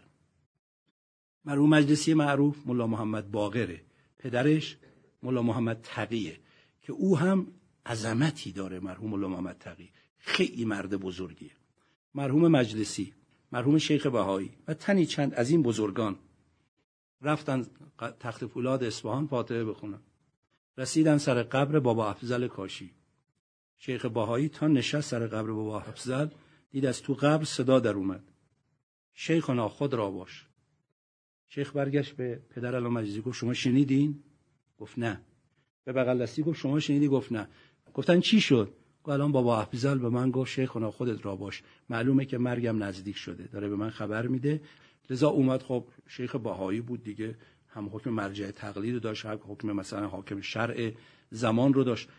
[1.45, 3.86] مرحوم مجلسی معروف ملا محمد باقره.
[4.19, 4.77] پدرش
[5.23, 6.39] ملا محمد تقیه
[6.81, 7.47] که او هم
[7.85, 11.51] عظمتی داره مرحوم ملا محمد تقی خیلی مرد بزرگیه.
[12.15, 13.13] مرحوم مجلسی
[13.51, 16.15] مرحوم شیخ بهایی و تنی چند از این بزرگان
[17.21, 17.65] رفتن
[18.19, 19.99] تخت فولاد اصفهان فاتحه بخونن.
[20.77, 22.91] رسیدن سر قبر بابا افزل کاشی.
[23.77, 26.27] شیخ بهایی تا نشست سر قبر بابا افزل
[26.71, 28.23] دید از تو قبر صدا در اومد.
[29.13, 30.46] شیخنا خود را باش.
[31.49, 34.23] شیخ برگشت به پدر علامه مجلسی گفت شما شنیدین؟
[34.77, 35.21] گفت نه.
[35.83, 37.47] به بغل دستی گفت شما شنیدی؟ گفت نه.
[37.93, 38.73] گفتن چی شد؟
[39.03, 41.63] گفت الان بابا افضل به من گفت شیخ خودت را باش.
[41.89, 43.43] معلومه که مرگم نزدیک شده.
[43.43, 44.61] داره به من خبر میده.
[45.09, 47.35] لذا اومد خب شیخ بهایی بود دیگه.
[47.67, 50.91] هم حکم مرجع تقلید رو داشت هم حکم مثلا حاکم شرع
[51.31, 52.09] زمان رو داشت.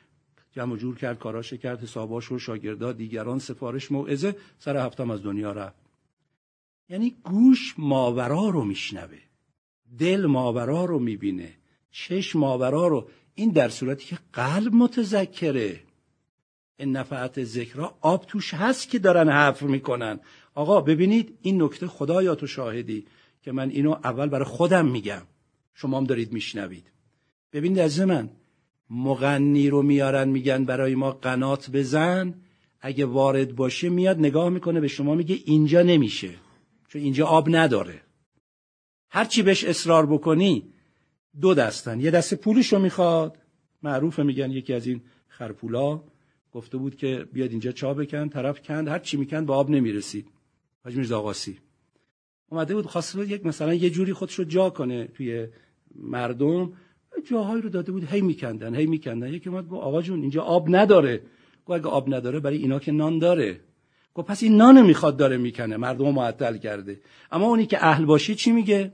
[0.53, 4.37] جمع جور کرد کاراش کرد حساباش و شاگردا دیگران سفارش موعظه.
[4.59, 5.88] سر هفتم از دنیا رفت.
[6.89, 9.18] یعنی گوش ماورا رو میشنوه.
[9.99, 11.53] دل ماورا رو می‌بینه.
[11.91, 13.09] چشم ماورا رو.
[13.34, 15.80] این در صورتی که قلب متذکره.
[16.76, 20.20] این نفعت ذکرها آب توش هست که دارن حفر می‌کنن.
[20.55, 23.07] آقا ببینید این نکته خدایا تو شاهدی
[23.43, 25.22] که من اینو اول برای خودم میگم.
[25.74, 26.91] شما هم دارید میشنوید.
[27.53, 28.30] ببینید از من
[28.91, 32.34] مغنی رو میارن میگن برای ما قنات بزن.
[32.80, 36.47] اگه وارد باشه میاد نگاه می‌کنه به شما میگه اینجا نمیشه.
[36.89, 38.01] چون اینجا آب نداره.
[39.11, 40.72] هرچی بهش اصرار بکنی
[41.41, 42.01] دو دستن.
[42.01, 43.39] یه دست پولش رو می‌خواد.
[43.82, 46.03] معروفه میگن یکی از این خرپولا.
[46.53, 50.28] گفته بود که بیاد اینجا چا بکن طرف کند هر چی می‌کند به آب نمی‌رسید.
[50.84, 51.59] حاج میرزا آقاسی
[52.51, 55.49] اومده بود خواسته بود یک مثلا یه جوری خودش رو جا کنه توی
[55.95, 56.72] مردم.
[57.30, 59.34] جاهایی رو داده بود هی میکندن هی میکندن.
[59.34, 61.22] یکی اومد گفت آقا جون اینجا آب نداره.
[61.66, 63.61] گفت آب نداره برای اینا که نان داره.
[64.19, 67.01] گفت پس این نان می‌خواد داره می‌کنه مردم معطل کرده.
[67.33, 68.93] اما اونی که اهل باشی چی میگه؟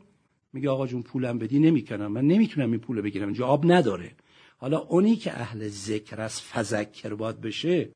[0.53, 4.13] میگه آقا جون پولم بدی نمی‌کنم من نمی‌تونم این پول بگیرم اینجا آب نداره.
[4.57, 7.89] حالا اونی که اهل ذکر از فذکر باد بشه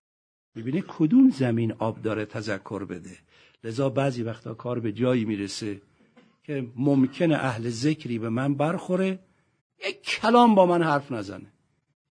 [0.55, 3.19] می‌بینه کدوم زمین آب داره تذکر بده؟
[3.65, 5.81] لذا بعضی وقتا کار به جایی می‌رسه
[6.45, 9.19] که ممکنه اهل ذکری به من برخوره
[9.89, 11.53] یک کلام با من حرف نزنه.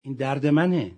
[0.01, 0.91] این درد منه.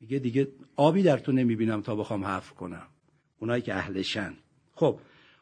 [0.00, 2.86] میگه دیگه آبی در تو نمی‌بینم تا بخوام حرف کنم.
[3.40, 4.34] اونایی که اهلشن.
[4.74, 4.98] خب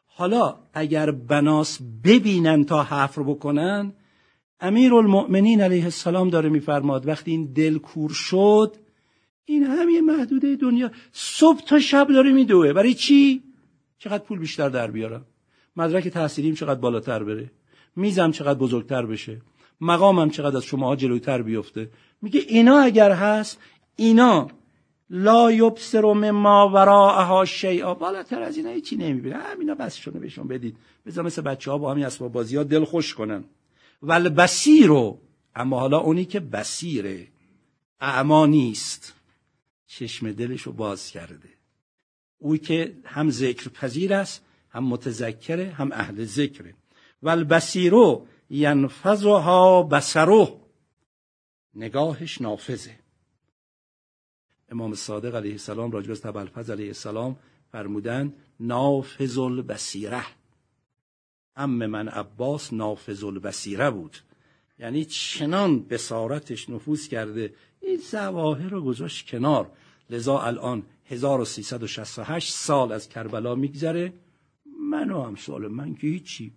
[0.07, 3.93] حالا اگر بناس ببینن تا حرف رو بکنن
[4.59, 8.75] امیر المؤمنین علیه السلام داره میفرماد وقتی این دل کور شد
[9.45, 12.73] این همه محدوده دنیا صبح تا شب داره میدوه.
[12.73, 13.43] برای چی؟
[13.97, 15.25] چقدر پول بیشتر در بیارم؟
[15.75, 17.51] مدرک تحصیلیم چقدر بالاتر بره؟
[17.95, 19.41] میزم چقدر بزرگتر بشه؟
[19.81, 21.89] مقامم چقدر از شماها جلوتر بیفته؟
[22.21, 23.59] میگه اینا اگر هست
[23.95, 24.47] اینا
[25.09, 27.93] لا یبصر مما وراءها شیئا.
[27.93, 29.35] بالاتر از اینا هیچی نمی‌بینه.
[29.35, 30.77] همینا بس شونه بهشون بدید.
[31.05, 33.43] بذار مثل بچه ها با همین اسباب بازی ها دل خوش کنن.
[34.03, 35.19] ول بسیرو
[35.55, 37.27] اما حالا اونی که بسیره
[37.99, 39.13] اعما نیست.
[39.87, 41.49] چشم دلشو باز کرده.
[42.37, 46.73] اوی که هم ذکر پذیر است هم متذکره هم اهل ذکره.
[47.23, 50.59] ول بسیرو ینفذها بسرو
[51.75, 53.04] نگاهش نافذه.
[54.69, 57.35] امام صادق علیه السلام راجب از تبلفز علیه السلام
[57.71, 60.25] فرمودن نافذ البصیره
[61.55, 64.17] ام من عباس نافذ البصیره بود.
[64.79, 69.71] یعنی چنان بسارتش نفوذ کرده این زواهر رو گذاشت کنار.
[70.09, 74.13] لذا الان 1368 سال از کربلا میگذره.
[74.91, 76.51] من و همسال من که هیچی.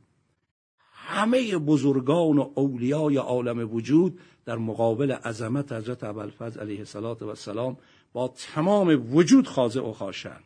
[0.93, 7.77] همه بزرگان و اولیای عالم وجود در مقابل عظمت حضرت ابوالفضل علیه السلام
[8.13, 10.41] با تمام وجود خاضع و خاشن.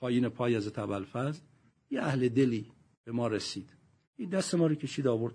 [0.00, 1.40] پایین پای حضرت ابوالفضل
[1.90, 2.72] یه اهل دلی
[3.04, 3.70] به ما رسید.
[4.16, 5.34] این دست ما رو کشید آورد.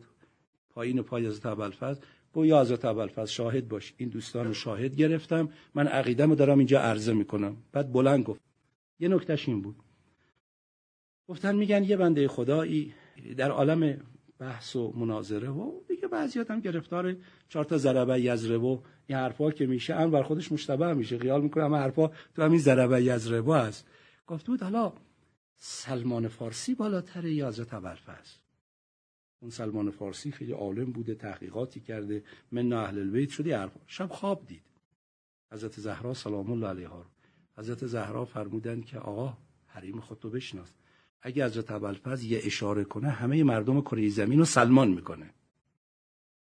[0.70, 2.02] پایین پای حضرت ابوالفضل
[2.34, 3.94] گو یا حضرت ابوالفضل شاهد باش.
[3.98, 5.50] این دوستان رو شاهد گرفتم.
[5.76, 7.58] من عقیدم رو دارم اینجا عرضه می‌کنم.
[7.72, 8.42] بعد بلند گفت.
[9.00, 9.76] یه نکتهش این بود.
[11.28, 12.94] گفتن میگن یه بنده خدایی
[13.38, 14.02] در عالم
[14.40, 17.16] بحث و مناظره و دیگه بعضیات هم گرفتار
[17.50, 21.42] چهار تا ضربه یزره و این حرفا که میشه ان بر خودش مشتبه میشه خیال
[21.42, 23.88] می‌کنه همه حرفا تو همین ضربه یزره هست
[24.28, 24.94] گفت بود حالا
[25.58, 28.42] سلمان فارسی بالاتر یا حضرت است؟
[29.40, 34.46] اون سلمان فارسی خیلی عالم بوده تحقیقاتی کرده من اهل البیت شده حرف شب خواب
[34.48, 34.64] دید.
[35.52, 37.06] حضرت زهرا سلام الله علیها
[37.58, 40.74] حضرت زهرا فرمودن که آقا حریم خودتو بشناس.
[41.22, 45.34] اگه حضرت ابوالفضل یه اشاره کنه همه مردم کره زمین رو سلمان می‌کنه.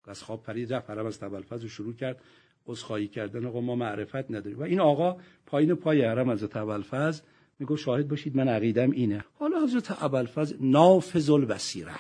[0.08, 2.22] از خواب پرید رفت حرم از ابوالفضل رو شروع کرد.
[2.66, 4.60] عذرخواهی کردن آقا ما معرفت نداریم.
[4.60, 7.22] و این آقا پایین پای حرم حضرت ابوالفضل
[7.60, 9.26] میگه شاهد باشید من عقیدم اینه.
[9.34, 11.96] حالا حضرت ابوالفضل نافذ البصیره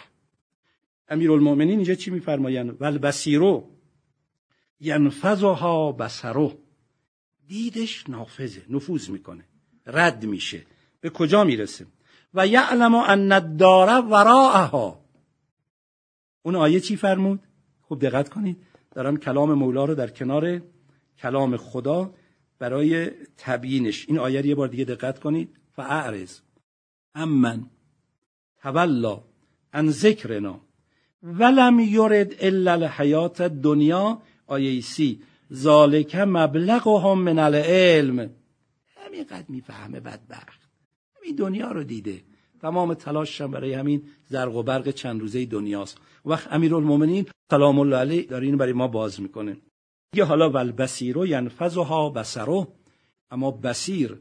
[1.10, 3.70] امیرالمومنین اینجا چی میفرمایند؟ ول بصیرو
[4.80, 6.60] ینفذها بصرو
[7.48, 9.46] دیدش نافذه نفوذ می‌کنه.
[9.86, 10.66] رد میشه.
[11.02, 11.86] به کجا می‌رسه؟
[12.36, 15.00] و یعلم ان الدار وراءها.
[16.42, 17.40] اون آیه چی فرمود؟
[17.82, 18.58] خوب دقت کنید.
[18.96, 20.62] دارم کلام مولا رو در کنار
[21.18, 22.14] کلام خدا
[22.60, 24.06] برای تبیینش.
[24.08, 25.58] این آیه رو یه بار دیگه دقت کنید.
[25.76, 26.40] فاعرض.
[27.16, 27.66] امن.
[28.62, 29.24] تولا
[29.74, 30.60] ان ذکرنا.
[31.24, 35.22] ولم یرد الا الحیات دنیا آیه سی.
[35.54, 38.30] ذالک مبلغهم من العلم.
[38.96, 40.65] همینقدر می‌فهمه بدبخت.
[41.26, 42.24] همین دنیا رو دیده.
[42.62, 45.98] تمام تلاششم برای همین زرق و برق چند روزه دنیاست.
[46.26, 49.58] وقت امیرالمومنین سلام الله علیه داره اینو برای ما باز می‌کنه.
[50.14, 52.68] یه حالا ول بصیرو ینفذها بصرو
[53.32, 54.18] اما بسیر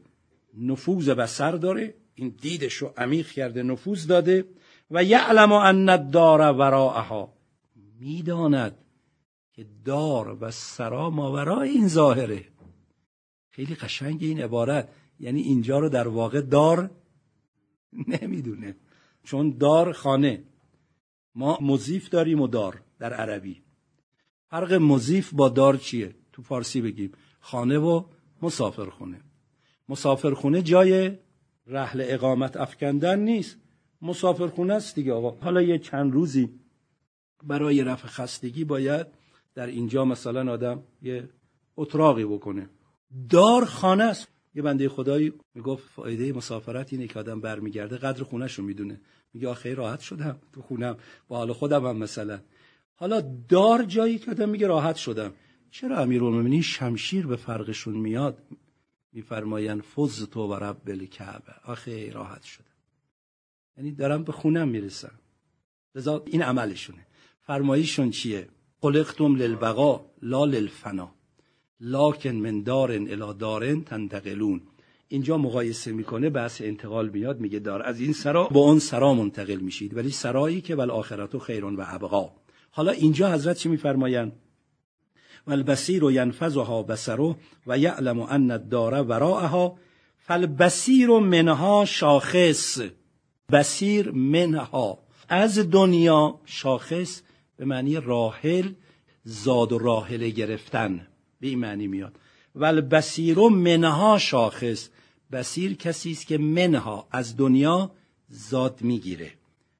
[0.57, 1.93] نفوذ بسر داره.
[2.15, 4.45] این دیدش رو عمیق کرده نفوذ داده.
[4.91, 7.33] و یعلم ان الدار وراءها.
[7.99, 8.75] می‌داند
[9.53, 12.45] که دار و سرا ماورای این ظاهره.
[13.49, 14.89] خیلی قشنگ این عبارت.
[15.19, 16.91] یعنی اینجا رو در واقع دار
[18.07, 18.75] نمی‌دونه.
[19.23, 20.43] چون دار خانه.
[21.35, 23.61] ما مضیف داریم و دار در عربی.
[24.49, 27.11] فرق مضیف با دار چیه؟ تو فارسی بگیم.
[27.39, 28.03] خانه و
[28.41, 29.21] مسافرخونه.
[29.89, 31.17] مسافرخونه جای
[31.67, 33.57] رحل اقامت افکندن نیست.
[34.01, 35.37] مسافرخونه است دیگه آقا.
[35.41, 36.49] حالا یه چند روزی
[37.43, 39.07] برای رفع خستگی باید
[39.55, 41.29] در اینجا مثلا آدم یه
[41.77, 42.69] اتراقی بکنه.
[43.29, 44.27] دار خانه است.
[44.55, 49.01] یه بنده خدایی می‌گفت فایده مسافرت اینه که آدم برمیگرده قدر خونش رو می‌دونه.
[49.33, 50.97] میگه آخه راحت شدم تو خونم.
[51.27, 52.39] با حال خودم هم مثلا.
[52.95, 55.33] حالا دار جایی که آدم میگه راحت شدم.
[55.71, 58.37] چرا امیرالمومنین شمشیر به فرقشون میاد؟
[59.13, 61.53] میفرمایند فز تو و رب الکعبه.
[61.63, 62.65] آخه راحت شدم.
[63.77, 65.19] یعنی دارم به خونم می‌رسم.
[65.95, 67.07] لذا این عملشونه.
[67.41, 68.47] فرماییشون چیه؟
[68.81, 71.15] خلقتم للبقا لا للفنا.
[71.79, 74.61] لاکن من دارن الی دارن تنتقلون.
[75.07, 77.81] اینجا مقایسه می‌کنه بحث انتقال میاد میگه دار.
[77.81, 79.97] از این سرا به اون سرا منتقل میشید.
[79.97, 82.31] ولی سرایی که ول آخرت و خیرون و ابقا.
[82.71, 84.31] حالا اینجا حضرت چی میفرمایند؟
[85.47, 87.35] و البصیر و ینفذها بسرو
[87.67, 89.77] و یعلم ان الدار وراءها.
[90.17, 92.81] فالبصیر منها شاخص.
[93.51, 94.99] بصیر منها.
[95.29, 97.21] از دنیا شاخص
[97.57, 98.69] به معنی راحل
[99.23, 101.07] زاد و راحله گرفتن.
[101.45, 102.15] به این معنی میاد.
[102.55, 104.89] ول بسیر منها شاخص.
[105.31, 107.91] بسیر کسی است که منها از دنیا
[108.29, 109.31] زاد می‌گیره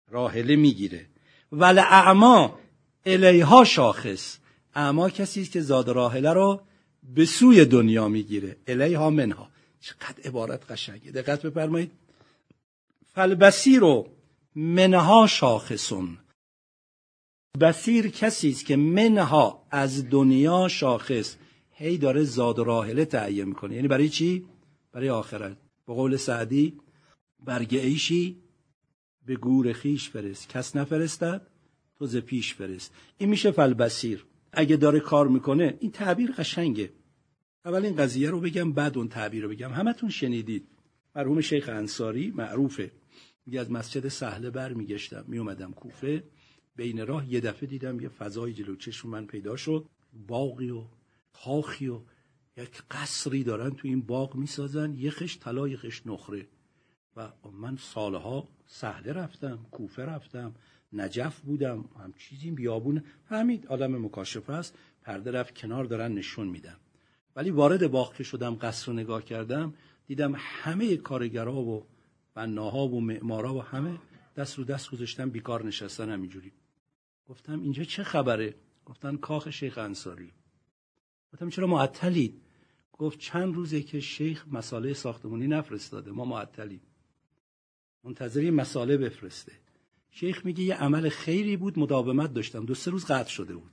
[0.10, 1.06] راحله می‌گیره.
[1.52, 2.60] ول اعما
[3.06, 4.38] الیها شاخص.
[4.76, 6.62] اعما کسی است که زاد راحله رو
[7.04, 8.58] به سوی دنیا می‌گیره.
[8.68, 9.50] الیها منها.
[9.82, 11.12] چقدر عبارت قشنگه.
[11.12, 11.92] دقت بفرمایید.
[13.14, 13.82] فالبصیر
[14.56, 16.18] منها شاخصون.
[17.60, 21.36] بسیر کسی است که منها از دنیا شاخص.
[21.78, 23.76] هی داره زاد و راحله تعیین می‌کنه.
[23.76, 24.46] یعنی برای چی؟
[24.92, 25.58] برای آخرت.
[25.88, 26.78] به قول سعدی
[27.46, 28.38] برگ ایشی
[29.26, 30.50] به گور خیش فرست.
[30.50, 31.48] کس نفرستد
[31.98, 32.94] تو ز پیش فرست.
[33.18, 36.94] این میشه فلبسیر اگه داره کار می‌کنه این تعبیر قشنگه.
[37.66, 39.72] اول این قضیه رو بگم بعد اون تعبیر رو بگم.
[39.72, 40.68] همتون شنیدید.
[41.16, 42.92] مرحوم شیخ انصاری معروفه.
[43.46, 45.26] میگه از مسجد سهله بر میگشتم.
[45.28, 46.24] میومدم کوفه.
[46.76, 49.86] بین راه یه دفعه دیدم یه فضای جلو چشم من پیدا شد.
[50.28, 50.84] باقی و
[51.44, 52.00] کاخی و
[52.58, 56.48] یک قصری دارن تو این باغ می‌سازن یه خش طلا یه خش نخره.
[57.16, 60.56] و من سالها سهله رفتم کوفه رفتم
[60.94, 63.04] نجف بودم هم چیزی بیابون.
[63.26, 66.80] همین آدم مکاشفه است پرده رفت کنار دارن نشون میدم
[67.36, 69.74] ولی وارد باغ که شدم قصر رو نگاه کردم
[70.08, 71.86] دیدم همه کارگرها و
[72.34, 74.00] بناها و معمارا و همه
[74.36, 76.52] دست رو دست گذاشتن بیکار نشستن همینجوری.
[77.30, 78.56] گفتم اینجا چه خبره؟
[78.86, 80.32] گفتن کاخ شیخ انصاری.
[81.36, 82.42] گفتم چرا معطلید؟
[82.94, 86.82] گفت چند روزه که شیخ مساله ساختمونی نفرستاده ما معطلیم.
[88.04, 89.52] منتظری مساله بفرسته.
[90.10, 92.66] شیخ میگه یه عمل خیری بود مداومت داشتم.
[92.66, 93.72] دو سه روز قطع شده بود.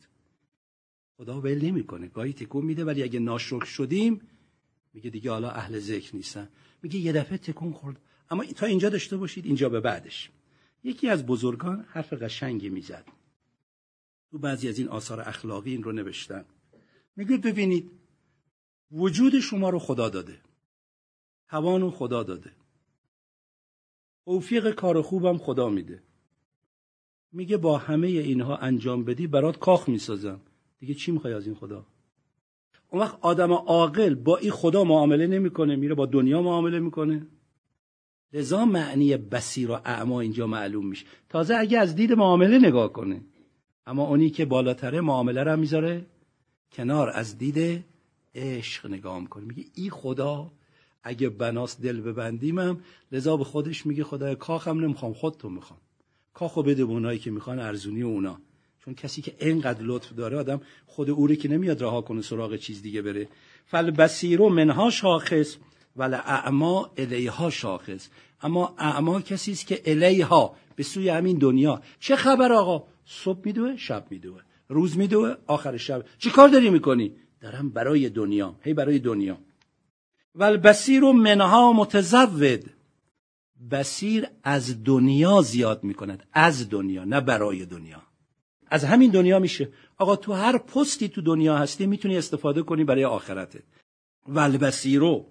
[1.17, 2.09] خدا ول نمی‌کنه.
[2.09, 4.21] گاهی تکون میده ولی اگه ناشکر شدیم
[4.95, 6.49] میگه دیگه حالا اهل ذکر نیستن.
[6.83, 8.01] میگه یه دفعه تکون خورد.
[8.31, 10.31] اما تا اینجا داشته باشید اینجا به بعدش.
[10.85, 13.05] یکی از بزرگان حرف قشنگی می‌زد.
[14.31, 16.45] تو بعضی از این آثار اخلاقی این رو نوشتن.
[17.17, 17.91] میگه ببینید
[18.93, 20.41] وجود شما رو خدا داده.
[21.49, 22.53] توان خدا داده.
[24.25, 26.03] توفیق کار خوبم خدا میده.
[27.33, 30.41] میگه با همه اینها انجام بدی برات کاخ می‌سازم.
[30.79, 31.87] دیگه چی می‌خوای از این خدا؟
[32.89, 37.27] اون وقت آدم عاقل با این خدا معامله نمی‌کنه میره با دنیا معامله می‌کنه.
[38.33, 41.07] لذا معنی بسیر و اعما اینجا معلوم میشه.
[41.29, 43.21] تازه اگه از دید معامله نگاه کنه
[43.87, 46.07] اما اونی که بالاتره معامله رو می‌ذاره.
[46.73, 47.85] کنار از دید
[48.35, 49.45] عشق نگاه می‌کنه.
[49.45, 50.51] میگه ای خدا
[51.03, 52.81] اگه بناس دل ببندیمم
[53.13, 55.81] لذا به خودش میگه خدای کاخم نمی‌خوام خودتو می‌خوام.
[56.35, 58.39] کاخو بده به اونایی که می‌خوان ارزونی اونا.
[58.85, 62.83] چون کسی که اینقدر لطف داره آدم خود او که نمیاد رها کنه سراغ چیز
[62.83, 63.29] دیگه بره.
[63.67, 65.57] فل بسیرو منها شاخص
[65.97, 68.09] ول اعما الیها شاخص.
[68.43, 71.83] اما اعما کسی است که الیها به سوی همین دنیا.
[72.01, 74.41] چه خبر آقا؟ صبح میدوه شب میدوه.
[74.73, 76.05] روز میدوه آخر شب.
[76.19, 78.57] چی کار داری می‌کنی؟ دارم برای دنیا.
[78.61, 79.39] هی برای دنیا.
[80.35, 80.59] و
[81.13, 82.65] منها متزود.
[83.71, 86.27] بسیر از دنیا زیاد می‌کند.
[86.33, 88.03] از دنیا نه برای دنیا.
[88.67, 89.69] از همین دنیا میشه.
[89.99, 93.63] آقا تو هر پستی تو دنیا هستی می‌تونی استفاده کنی برای آخرته.
[94.29, 95.27] ول بسیرو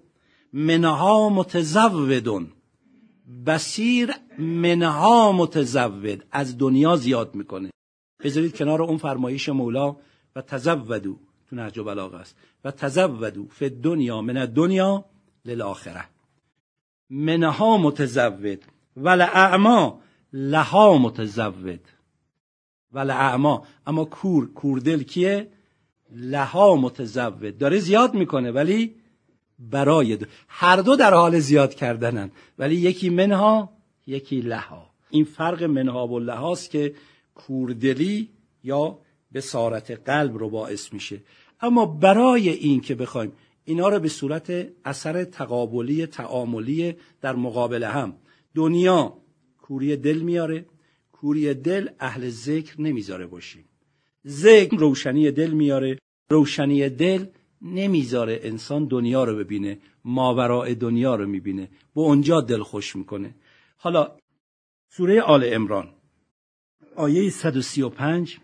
[0.52, 2.52] منها متزودون.
[3.46, 6.24] بسیر منها متزود.
[6.30, 7.70] از دنیا زیاد می‌کنه.
[8.24, 9.96] بذارید کنار اون فرمایش مولا
[10.36, 11.16] و تزودو
[11.50, 12.36] تو نهج بلاغه است.
[12.64, 15.04] و تزودو فی دنیا من دنیا
[15.44, 16.04] للاخره
[17.10, 18.64] منها متزود
[18.96, 20.00] ول اعما
[20.32, 21.80] لها متزود.
[22.92, 25.48] و اعما اما کور کوردل کیه؟
[26.10, 27.58] لها متزود.
[27.58, 28.94] داره زیاد می‌کنه ولی
[29.58, 30.26] برای دو.
[30.48, 32.30] هر دو در حال زیاد کردنن.
[32.58, 33.72] ولی یکی منها
[34.06, 34.90] یکی لها.
[35.10, 36.94] این فرق منها و لهاست که
[37.34, 38.28] کوردلی
[38.64, 38.98] یا
[39.34, 41.20] بسارت قلب رو باعث میشه.
[41.60, 43.32] اما برای این که بخوایم
[43.64, 48.14] اینا رو به صورت اثر تقابلی تعاملی در مقابل هم.
[48.54, 49.18] دنیا
[49.58, 50.66] کوری دل میاره.
[51.12, 53.64] کوری دل اهل ذکر نمی‌ذاره باشیم
[54.26, 55.98] ذکر روشنی دل میاره.
[56.30, 57.26] روشنی دل
[57.62, 61.68] نمی‌ذاره انسان دنیا رو ببینه ماورای دنیا رو می‌بینه.
[61.94, 63.34] با اونجا دل خوش می‌کنه.
[63.76, 64.16] حالا
[64.90, 65.88] سوره آل امران
[66.96, 68.38] آیه 135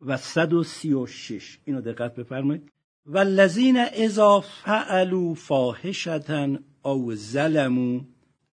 [0.00, 2.72] و 136 اینو دقت بفرمایید.
[3.06, 8.00] والذین اذا فعلوا فاحشة او ظلموا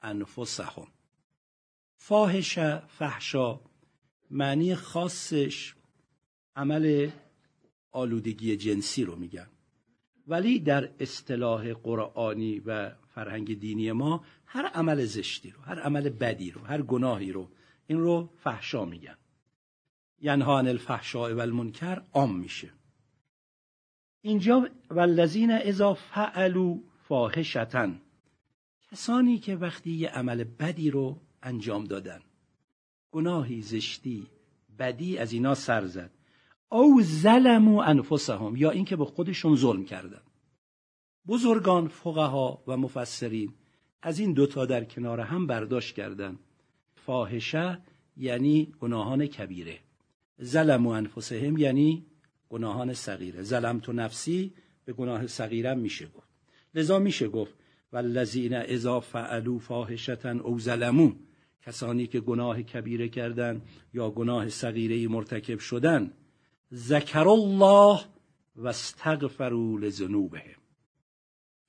[0.02, 0.86] انفسهم.
[1.96, 3.60] فاحشه فحشا
[4.30, 5.74] معنی خاصش
[6.56, 7.10] عمل
[7.92, 9.46] آلودگی جنسی رو میگن.
[10.26, 16.50] ولی در اصطلاح قرآنی و فرهنگ دینی ما هر عمل زشتی رو هر عمل بدی
[16.50, 17.48] رو هر گناهی رو
[17.90, 19.16] این رو فحشا میگن.
[20.20, 22.70] ینها عن الفحشاء و المنکر عام میشه.
[24.20, 26.76] اینجا والذین اذا فعلوا
[27.08, 28.00] فاحشتن
[28.90, 32.20] کسانی که وقتی یه عمل بدی رو انجام دادن
[33.10, 34.26] گناهی زشتی
[34.78, 36.10] بدی از اینا سر زد.
[36.68, 40.22] او ظلموا انفسهم یا اینکه به خودشون ظلم کردن.
[41.26, 43.54] بزرگان فقها و مفسرین
[44.02, 46.38] از این دوتا در کنار هم برداشت کردن.
[47.06, 47.78] فاحشه
[48.16, 49.78] یعنی گناهان کبیره.
[50.42, 52.06] ظلم و انفسهم یعنی
[52.48, 53.42] گناهان صغیره.
[53.42, 54.52] ظلم تو نفسی
[54.84, 56.28] به گناه صغیرم میشه گفت.
[56.74, 57.54] لذا میشه گفت
[57.92, 61.12] والذین اذا فعلوا فاحشتا او ظلموا.
[61.62, 63.62] کسانی که گناه کبیره کردن
[63.94, 66.12] یا گناه صغیره مرتکب شدن
[66.72, 68.00] ذکر الله
[68.56, 70.60] و استغفروا لذنوبهم.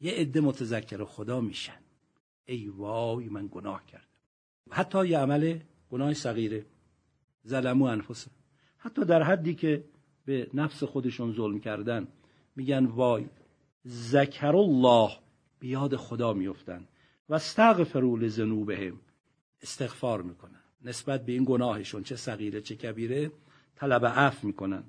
[0.02, 1.80] یه عده متذکر خدا میشن.
[2.46, 4.11] ای وای من گناه کردم.
[4.72, 5.60] حتی یه عمل
[5.90, 6.66] گناه صغیره.
[7.48, 8.32] ظلمو انفسه.
[8.78, 9.84] حتی در حدی که
[10.26, 12.08] به نفس خودشون ظلم کردن
[12.56, 13.26] میگن وای
[13.88, 15.12] ذکر الله
[15.60, 16.88] بیاد خدا میفتن
[17.30, 19.00] و استغفروا لذنوبهم
[19.62, 20.62] استغفار می‌کنن.
[20.82, 23.32] نسبت به این گناهشون چه صغیره چه کبیره
[23.76, 24.84] طلب عفو می‌کنن.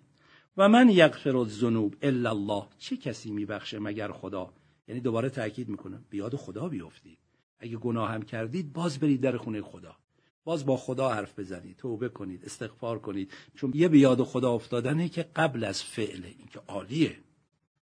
[0.57, 4.53] و من یغفر الذنوب الا الله چه کسی میبخشه مگر خدا؟
[4.89, 7.19] یعنی دوباره تاکید می‌کنم بیاد خدا بیافتید
[7.63, 9.97] اگه گناه هم کردید باز برید در خونه خدا.
[10.45, 13.33] باز با خدا حرف بزنید توبه کنید استغفار کنید.
[13.55, 17.17] چون یه بیاد خدا افتادنه که قبل از فعله این که عالیه.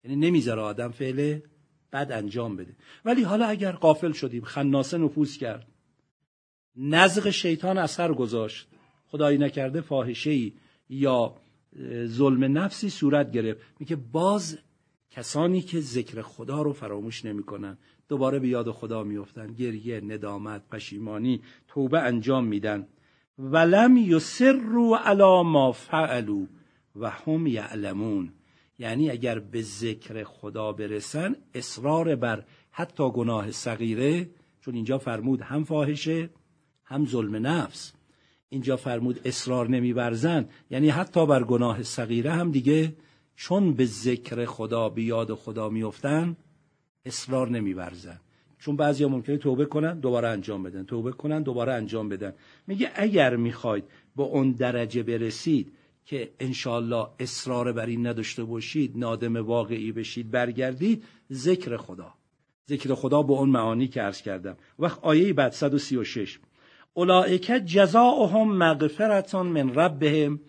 [0.03, 1.43] یعنی نمی‌ذاره آدم فعله
[1.93, 2.75] بد انجام بده.
[3.05, 5.67] ولی حالا اگر قافل شدیم خناسه نفوذ کرد.
[6.75, 8.67] نزغ شیطان اثر گذاشت.
[9.07, 10.51] خدایی نکرده فاحشه
[10.89, 11.35] یا
[12.05, 13.61] ظلم نفسی صورت گرفت.
[13.79, 14.57] میگه باز
[15.11, 17.77] کسانی که ذکر خدا رو فراموش نمی‌کنن
[18.09, 22.87] دوباره به یاد خدا میفتن گریه ندامت پشیمانی توبه انجام میدن.
[23.39, 26.45] ولم یسروا علی ما فعلوا
[26.95, 28.33] و هم یعلمون.
[28.79, 34.29] یعنی اگر به ذکر خدا برسن اصرار بر حتی گناه صغیره
[34.61, 36.29] چون اینجا فرمود هم فاحشه
[36.83, 37.93] هم ظلم نفس.
[38.49, 40.49] اینجا فرمود اصرار نمیورزن.
[40.69, 42.95] یعنی حتی بر گناه صغیره هم دیگه
[43.35, 46.37] چون به ذکر خدا به یاد خدا میفتن
[47.05, 48.19] اصرار نمیورزن.
[48.59, 50.83] چون بعضیا ممکنه توبه کنن دوباره انجام بدن.
[50.85, 52.33] توبه کنن دوباره انجام بدن.
[52.67, 53.83] میگه اگر می‌خواید
[54.15, 55.71] به اون درجه برسید
[56.05, 62.13] که انشالله اصرار بر این نداشته باشید نادم واقعی بشید برگردید ذکر خدا.
[62.69, 64.57] ذکر خدا به اون معانی که عرض کردم.
[64.79, 66.39] وقت آیه بعد 136
[66.93, 70.39] اولئک جزاؤهم مغفرتون من ربهم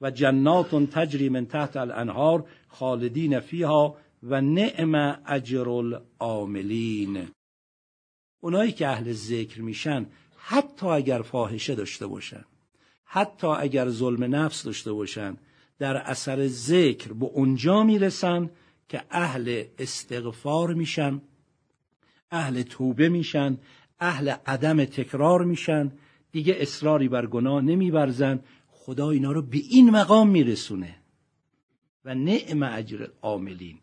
[0.00, 3.96] و جنات تجری من تحت الانهار خالدین فیها.
[4.28, 7.28] و نعم اجر العاملین
[8.40, 10.06] اونایی که اهل ذکر میشن
[10.36, 12.44] حتی اگر فاحشه داشته باشن
[13.04, 15.36] حتی اگر ظلم نفس داشته باشن
[15.78, 18.50] در اثر ذکر به اونجا می‌رسن
[18.88, 21.20] که اهل استغفار میشن
[22.30, 23.58] اهل توبه میشن
[24.00, 25.92] اهل عدم تکرار میشن
[26.32, 28.40] دیگه اصراری بر گناه نمیورزن.
[28.70, 30.96] خدا اینا رو به این مقام میرسونه.
[32.04, 33.78] و نعم اجر عاملین.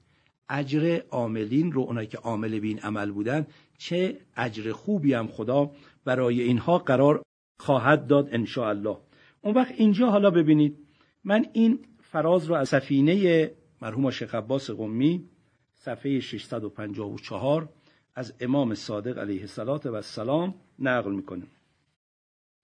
[0.50, 5.72] اجر عاملین رو اونایی که عامل به این عمل بودن چه اجر خوبی هم خدا
[6.06, 7.24] برای اینها قرار
[7.60, 8.98] خواهد داد ان الله
[9.42, 10.78] اون وقت اینجا حالا ببینید
[11.24, 15.30] من این فراز رو از سفینه مرحوم شیخ عباس قمی
[15.74, 17.70] صفحه 654
[18.16, 19.48] از امام صادق علیه
[19.86, 21.48] السلام نقل می‌کنم.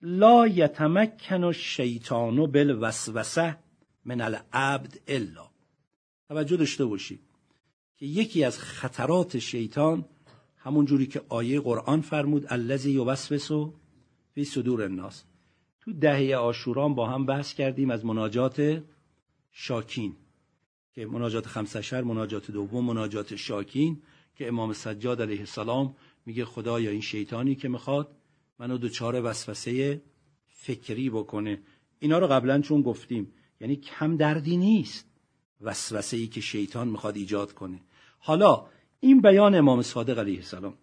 [0.01, 3.57] لا یتمکن الشیطان بالوسوسه
[4.05, 5.49] من العبد الا.
[6.29, 7.28] توجه داشته باشید.
[7.99, 10.05] که یکی از خطرات شیطان
[10.57, 13.71] همون جوری که آیه قرآن فرمود الذی یوسوس
[14.33, 15.23] فی صدور الناس.
[15.81, 18.83] تو دهه آشوران با هم بحث کردیم از مناجات
[19.51, 20.15] شاکین
[20.95, 24.01] که مناجات خمسشر مناجات دوم مناجات شاکین
[24.35, 25.95] که امام سجاد علیه السلام
[26.25, 28.15] میگه خدایا این شیطانی که می‌خواد
[28.59, 30.01] منو دچار وسوسه
[30.47, 31.61] فکری بکنه.
[31.99, 35.05] اینا رو قبلا چون گفتیم یعنی کم دردی نیست
[35.61, 37.81] وسوسه ای که شیطان می‌خواد ایجاد کنه.
[38.19, 38.65] حالا
[38.99, 40.73] این بیان امام صادق علیه السلام.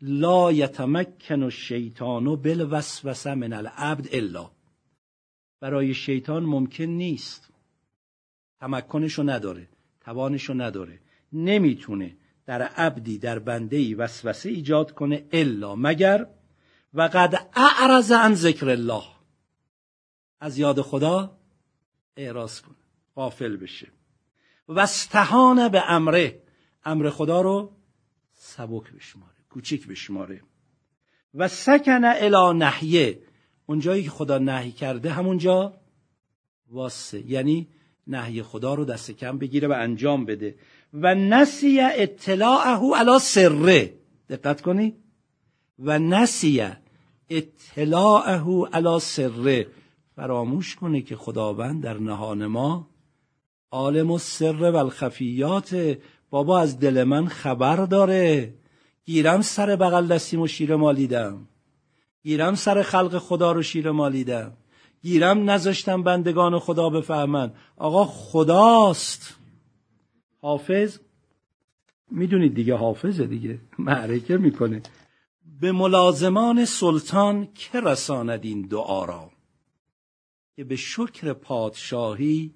[0.00, 4.50] لا یتمکن الشیطان بالوسوسه من العبد الا.
[5.60, 7.50] برای شیطان ممکن نیست.
[8.60, 9.68] تمکنشو نداره
[10.00, 10.98] توانشو نداره.
[11.32, 12.16] نمی‌تونه
[12.46, 15.76] در عبدی در بنده ای وسوسه ایجاد کنه الا.
[15.76, 16.26] مگر
[16.94, 19.02] و قد اعرض عن ذکر الله.
[20.40, 21.38] از یاد خدا
[22.16, 22.76] اعراض کنه
[23.16, 23.88] غافل بشه.
[24.68, 26.45] و استهان به امره.
[26.86, 27.72] امر خدا رو
[28.32, 30.42] سبک بشماره کوچیک بشماره.
[31.34, 33.18] و سکن الی نحیه
[33.66, 35.80] اونجایی که خدا نهی کرده همونجا
[36.70, 37.68] واسه یعنی
[38.06, 40.54] نهی خدا رو دست کم بگیره و انجام بده.
[40.92, 43.94] و نسی اطلاعه علی سره.
[44.28, 44.94] دقت کنی.
[45.78, 46.66] و نسی
[47.30, 49.66] اطلاعه علی سره.
[50.16, 52.90] فراموش کنه که خداوند در نهان ما
[53.70, 55.98] عالم و سر و الخفیات
[56.36, 58.54] بابا از دل من خبر داره.
[59.04, 61.48] گیرم سر بغل دستیم و شیر مالیدم.
[62.22, 64.52] گیرم سر خلق خدا رو شیر مالیدم.
[65.02, 67.52] گیرم نذاشتم بندگان خدا بفهمن.
[67.76, 69.34] آقا خداست.
[70.40, 70.98] حافظ؟
[72.10, 73.60] می‌دونید دیگه حافظه دیگه.
[73.78, 74.82] معرکه می‌کنه.
[75.60, 79.30] به ملازمان سلطان که رساند این دعا را؟
[80.56, 82.54] که به شکر پادشاهی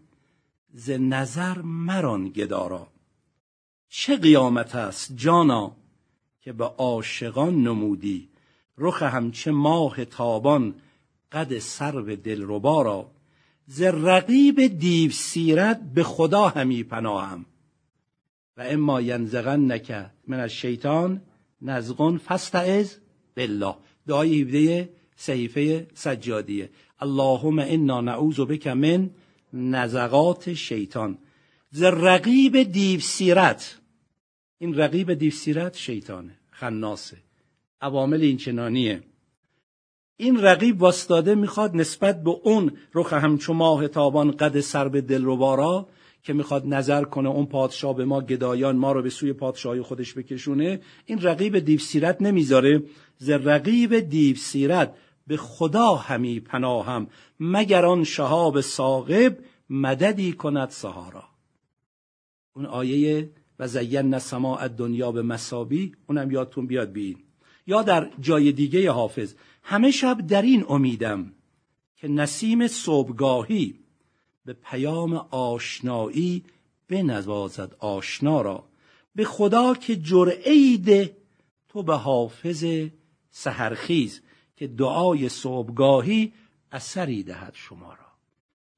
[0.75, 3.00] ز نظر مران گدارا
[3.93, 5.77] چه قیامت است جانا
[6.41, 8.29] که به عاشقان نمودی؟
[8.79, 10.75] رخ همچه ماه تابان
[11.33, 13.11] قد سرو دلربا را.
[13.67, 17.47] ز رقیب دیو سیرت به خدا همی پناهم.
[18.57, 21.23] و اما ینزغن نکه من از شیطان
[21.63, 22.97] نزغن فستعز
[23.37, 23.75] بالله.
[24.07, 26.71] دعای 17 صحیفه سجادیه
[27.01, 29.11] اللهم انا نعوذ بک من
[29.53, 31.19] نزغات شیطان.
[31.71, 33.80] ز رقیب دیو سیرت
[34.63, 37.17] این رقیب دیو سیرت شیطانه خناسه.
[37.81, 39.03] عوامل این چنانیه.
[40.17, 45.25] این رقیب واستاده می‌خواد نسبت به اون رخ همچو ماه تابان قد سر به دل
[45.25, 45.89] رو
[46.23, 50.15] که می‌خواد نظر کنه اون پادشاه به ما گدایان ما رو به سوی پادشاهی خودش
[50.15, 50.81] بکشونه.
[51.07, 52.83] این رقیب دیو سیرت نمی‌ذاره.
[53.19, 54.95] ز رقیب دیو سیرت
[55.27, 57.07] به خدا همی پناهم
[57.41, 59.39] مگر آن شهاب ساقب
[59.71, 61.25] مددی کند سهارا
[62.55, 63.31] اون آیه
[63.61, 65.93] و زین سماع دنیا به مسابی.
[66.07, 67.17] اونم یادتون بیاد بین.
[67.67, 71.33] یا در جای دیگه حافظ همه شب در این امیدم
[71.97, 73.75] که نسیم صبحگاهی
[74.45, 76.45] به پیام آشنایی
[76.89, 78.65] بنوازد آشنا را.
[79.15, 81.17] به خدا که جرعه ده
[81.69, 82.65] تو به حافظ
[83.31, 84.21] سهرخیز
[84.57, 86.33] که دعای صبحگاهی
[86.73, 88.07] اثری دهد شما را.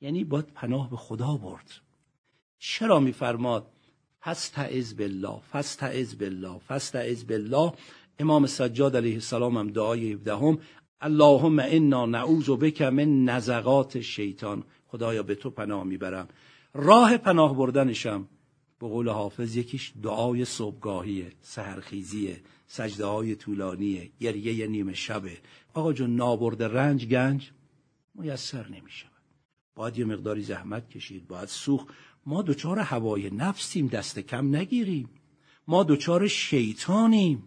[0.01, 1.70] یعنی باید پناه به خدا برد.
[2.59, 3.66] چرا میفرماد؟
[4.25, 7.73] فستعذ بالله فستعذ بالله فستعذ بالله.
[8.18, 10.59] امام سجاد علیه السلام هم دعای 17
[11.03, 14.64] اللهم انا نعوذ بک من نزغات شیطان.
[14.87, 16.29] خدایا به تو پناه می‌برم.
[16.75, 18.29] راه پناه بردنشم
[18.81, 25.39] به قول حافظ یکیش دعای صبحگاهیه سهرخیزیه سجده های طولانیه گریه نیمه شبه.
[25.75, 27.51] آقا جون نابرد رنج گنج
[28.15, 29.07] میسر نمیشه
[29.74, 31.86] باید یه مقداری زحمت کشید باید سوخ
[32.27, 35.09] ما دچار هوای نفسیم دست کم نگیریم.
[35.69, 37.43] ما دچار شیطانیم.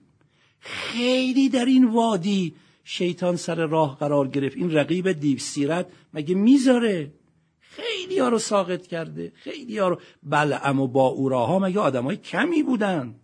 [0.59, 2.53] خیلی در این وادی
[2.83, 4.57] شیطان سر راه قرار گرفت.
[4.57, 7.13] این رقیب دیو سیرت مگه می‌ذاره؟
[7.59, 9.31] خیلی ها رو ساقط کرده.
[9.35, 13.15] خیلی ها رو بلعم و با اوراها مگه آدم های کمی بودن؟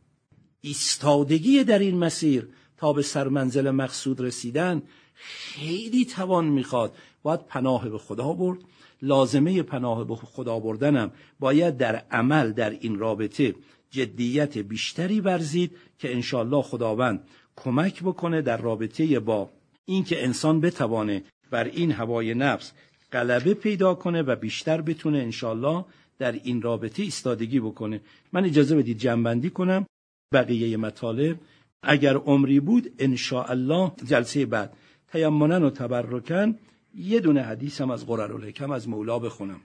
[0.61, 2.47] ایستادگی در این مسیر
[2.77, 4.81] تا به سرمنزل مقصود رسیدن
[5.13, 6.95] خیلی توان می‌خواد.
[7.23, 8.59] باید پناه به خدا برد.
[9.01, 11.11] لازمه پناه به خدا بردنم.
[11.39, 13.55] باید در عمل در این رابطه
[13.89, 19.49] جدیت بیشتری ورزید که انشالله خداوند کمک بکنه در رابطه با
[19.85, 22.71] اینکه انسان بتوانه بر این هوای نفس
[23.11, 25.85] غلبه پیدا کنه و بیشتر بتونه انشالله
[26.19, 28.01] در این رابطه ایستادگی بکنه.
[28.33, 29.85] من اجازه بدید جنبندی کنم
[30.33, 31.37] بقیه مطالب.
[31.83, 34.73] اگر عمری بود انشاءالله جلسه بعد.
[35.11, 36.55] تیمنن و تبرکن.
[36.95, 38.31] یه دونه حدیث هم از قرر
[38.71, 39.61] از مولا بخونم.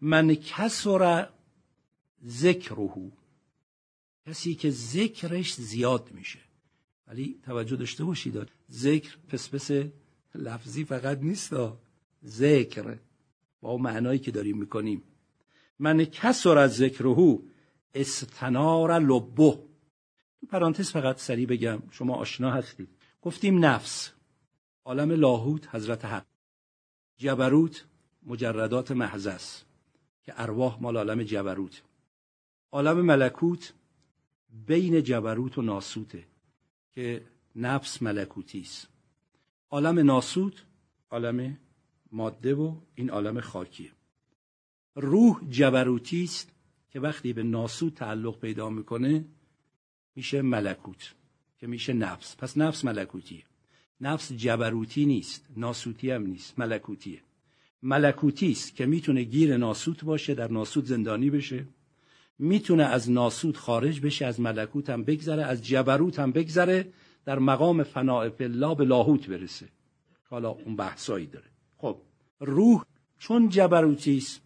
[0.00, 1.28] من کسر
[2.26, 3.10] ذکرهو
[4.26, 6.38] کسی که ذکرش زیاد میشه.
[7.06, 8.48] ولی توجه داشته باشید.
[8.70, 9.70] ذکر پس پس
[10.34, 11.54] لفظی فقط نیست.
[12.24, 12.98] ذکر.
[13.60, 15.02] با معنایی که داریم می‌کنیم.
[15.78, 17.38] من کسر از ذکرهو
[17.94, 19.58] استنار لبه.
[20.40, 21.82] تو پرانتز فقط سریع بگم.
[21.90, 22.88] شما آشنا هستید.
[23.22, 24.10] گفتیم نفس.
[24.88, 26.26] عالم لاهوت حضرت حق.
[27.16, 27.84] جبروت
[28.26, 29.28] مجردات محض
[30.22, 31.82] که ارواح مال عالم جبروت.
[32.72, 33.72] عالم ملکوت
[34.66, 36.24] بین جبروت و ناسوته
[36.90, 38.88] که نفس ملکوتی است.
[39.70, 40.64] عالم ناسوت
[41.10, 41.58] عالم
[42.12, 43.90] ماده و این عالم خاکیه.
[44.94, 46.52] روح جبروتی است
[46.90, 49.24] که وقتی به ناسوت تعلق پیدا می‌کنه
[50.14, 51.14] میشه ملکوت
[51.58, 52.36] که میشه نفس.
[52.36, 53.44] پس نفس ملکوتیه.
[54.00, 57.20] نفس جبروتی نیست ناسوتی هم نیست ملکوتیه.
[57.82, 61.66] ملکوتی است که می‌تونه گیر ناسوت باشه در ناسوت زندانی بشه.
[62.38, 66.92] می‌تونه از ناسوت خارج بشه از ملکوت هم بگذره از جبروت هم بگذره
[67.24, 69.68] در مقام فناع الله به لاهوت برسه.
[70.24, 71.46] حالا اون بحثایی داره.
[71.76, 71.96] خب
[72.40, 72.84] روح
[73.18, 74.40] چون جبروتی است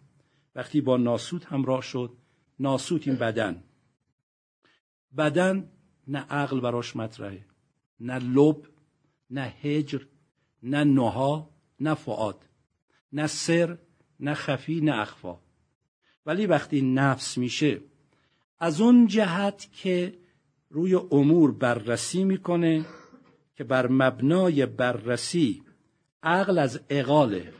[0.55, 2.11] وقتی با ناسوت همراه شد
[2.59, 3.63] ناسوت این بدن.
[5.17, 5.69] بدن
[6.07, 7.45] نه عقل براش مطرحه
[7.99, 8.57] نه لب
[9.33, 10.01] نه هجر
[10.63, 11.49] نه نها
[11.79, 12.45] نه فعاد
[13.11, 13.77] نه سر
[14.19, 15.39] نه خفی نه اخفا
[16.25, 17.81] ولی وقتی نفس میشه
[18.59, 20.17] از اون جهت که
[20.69, 22.85] روی امور بررسی می‌کنه
[23.55, 25.63] که بر مبنای بررسی
[26.23, 27.53] عقل از اقاله.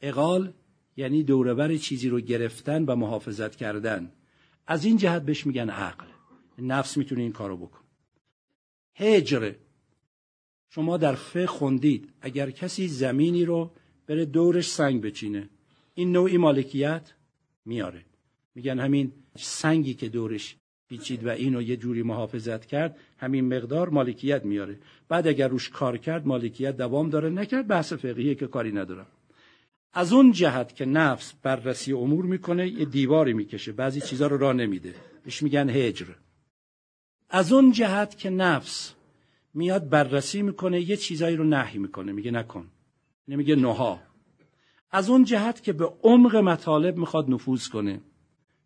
[0.00, 0.52] اقال
[0.96, 4.12] یعنی دوربر چیزی رو گرفتن و محافظت کردن.
[4.66, 6.06] از این جهت بهش میگن عقل.
[6.58, 7.80] نفس می‌تونه این کارو بکن
[8.94, 9.52] هجر
[10.70, 12.08] شما در فقه خوندید.
[12.20, 13.70] اگر کسی زمینی رو
[14.06, 15.48] بره دورش سنگ بچینه
[15.94, 17.12] این نوعی مالکیت
[17.64, 18.04] میاره.
[18.54, 20.56] میگن همین سنگی که دورش
[20.88, 24.78] پیچید و اینو یه جوری محافظت کرد همین مقدار مالکیت میاره.
[25.08, 27.30] بعد اگر روش کار کرد مالکیت دوام داره.
[27.30, 29.06] نکرد بحث فقهیه که کاری ندارم.
[29.92, 33.72] از اون جهت که نفس بررسی امور می‌کنه یه دیواری می‌کشه.
[33.72, 34.94] بعضی چیزها رو راه نمیده.
[35.24, 36.06] بهش میگن هجر.
[37.30, 38.94] از اون جهت که نفس
[39.54, 42.66] میاد بررسی می‌کنه یه چیزایی رو نهی می‌کنه میگه نکن.
[43.28, 44.00] نمیگه نها
[44.90, 48.00] از اون جهت که به عمق مطالب می‌خواد نفوذ کنه.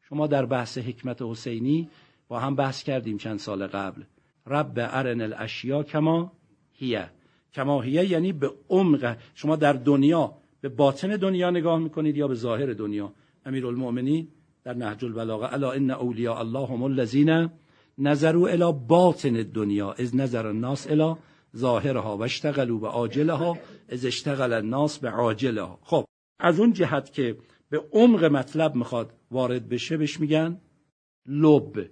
[0.03, 1.89] شما در بحث حکمت حسینی
[2.29, 4.03] با هم بحث کردیم چند سال قبل.
[4.47, 6.33] رب ارن الاشیا کما
[6.73, 7.11] هیه.
[7.55, 9.17] کما هیه یعنی به عمق.
[9.35, 13.13] شما در دنیا به باطن دنیا نگاه می‌کنید یا به ظاهر دنیا؟
[13.47, 14.29] امیرالمؤمنین
[14.65, 17.51] در نهج البلاغه الا ان اولیاء الله هم الذین
[17.99, 21.15] نظروا الی باطن دنیا از نظر الناس الی
[21.57, 23.59] ظاهرها و اشتغلوا به عاجلها
[23.89, 25.79] از اشتغل الناس به عاجلها.
[25.83, 26.05] خب
[26.39, 27.37] از اون جهت که
[27.71, 30.61] به عمق مطلب می‌خواد وارد بشه بهش میگن
[31.27, 31.87] لب.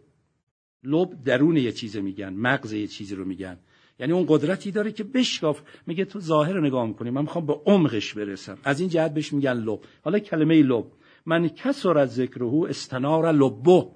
[0.85, 3.59] لب درون یه چیزه میگن مغز یه چیزی رو میگن.
[3.99, 7.53] یعنی اون قدرتی داره که بشکاف میگه تو ظاهر رو نگاه می‌کنی من می‌خوام به
[7.67, 8.59] عمقش برسم.
[8.65, 9.81] از این جهت بهش میگن لب.
[10.05, 10.85] حالا کلمه لب.
[11.27, 13.87] من کسر از ذکرهو استنار لبه.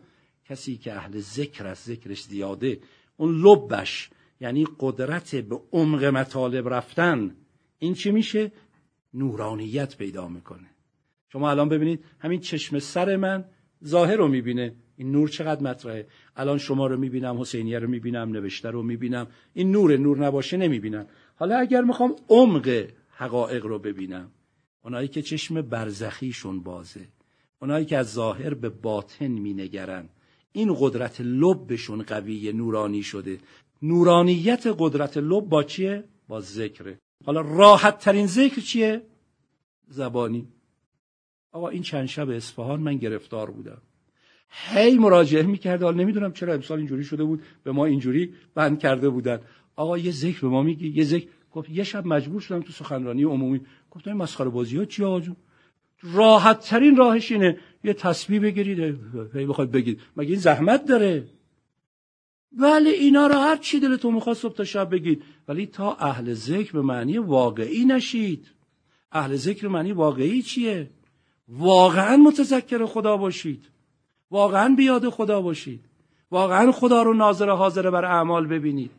[0.49, 2.81] کسی که اهل ذکر از ذکرش زیاده
[3.17, 4.11] اون لبش
[4.41, 7.35] یعنی قدرت به عمق مطالب رفتن
[7.79, 8.53] این چی میشه؟
[9.15, 10.71] نورانیت پیدا می‌کنه.
[11.29, 13.45] شما الان ببینید همین چشم سر من
[13.85, 14.75] ظاهر رو می‌بینه.
[14.97, 16.07] این نور چقدر مطرحه؟
[16.37, 19.27] الان شما رو می‌بینم حسینیه رو می‌بینم نوشته رو می‌بینم.
[19.55, 21.07] این نور نور نباشه نمی‌بینم
[21.37, 24.31] حالا اگر می‌خوام عمق حقایق رو ببینم
[24.85, 27.09] اونایی که چشم برزخیشون بازه
[27.61, 30.09] اونایی که از ظاهر به باطن مینگرن
[30.57, 33.39] این قدرت لبشون قوی نورانی شده.
[33.83, 39.03] نورانیت قدرت لب با چیه؟ با ذکره حالا راحت ترین ذکر چیه؟
[39.89, 40.49] زبانی.
[41.53, 43.83] آقا این چند شب اصفهان من گرفتار بودم.
[44.51, 45.83] هی مراجعه می‌کرد.
[45.83, 49.41] حالا نمی‌دونم چرا امسال اینجوری شده بود به ما اینجوری بند کرده بودن.
[49.77, 51.29] آقا یه ذکر به ما میگی؟ یه ذکر.
[51.53, 53.61] گفت یه شب مجبور شدم تو سخنرانی عمومی.
[53.91, 55.23] گفتم این مسخره بازی ها چی آقا
[56.03, 57.59] راحت ترین راهش اینه.
[57.87, 58.99] یه تسبیح بگیرید.
[59.35, 60.01] هی بخواید بگید.
[60.17, 61.29] مگه این زحمت داره؟
[62.53, 65.23] ولی اینا رو هر چی دلتون می‌خواد صبح تا شب بگید.
[65.49, 68.47] ولی تا اهل ذکر به معنی واقعی نشید.
[69.13, 70.91] اهل ذکر معنی واقعی چیه؟
[71.49, 73.69] واقعا متذکر خدا باشید.
[74.31, 75.85] واقعا بیاد خدا باشید.
[76.31, 78.91] واقعا خدا رو ناظر حاضر بر اعمال ببینید.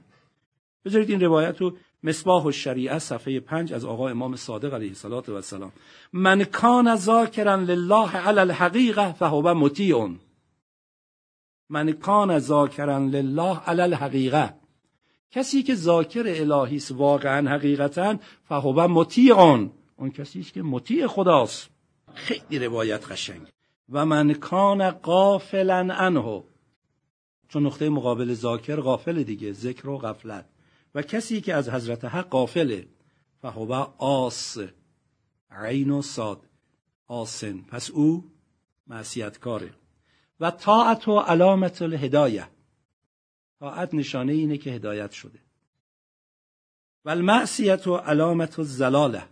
[0.86, 1.78] بذارید این روایت رو
[2.08, 5.72] مصباح و شریعه صفحه پنج از آقا امام صادق علیه السلام
[6.14, 10.08] من کان ذاکرا لله علی الحقیقه فهو مطیع.
[11.70, 14.54] من کان ذاکرا لله علی الحقیقه
[15.32, 19.34] کسی که ذاکر الهی است واقعا حقیقتا فهو مطیع.
[19.34, 21.70] آن اون کسی است که مطیع خداست.
[22.14, 23.48] خیلی روایت قشنگ.
[23.90, 26.44] و من کان قافلا عنه.
[27.50, 30.46] چون نقطه مقابل ذاکر غافل دیگه ذکر و غفلت.
[30.98, 32.88] و کسی که از حضرت حق غافله.
[33.42, 34.58] فهو آس
[35.52, 36.50] عین و صاد.
[37.08, 38.32] آسن پس او
[38.88, 39.74] معصیتکاره.
[40.40, 42.48] و طاعت و علامت الهدایه.
[43.60, 45.40] طاعت نشانه اینه که هدایت شده.
[47.06, 49.24] و المعصیت و علامت الزلاله.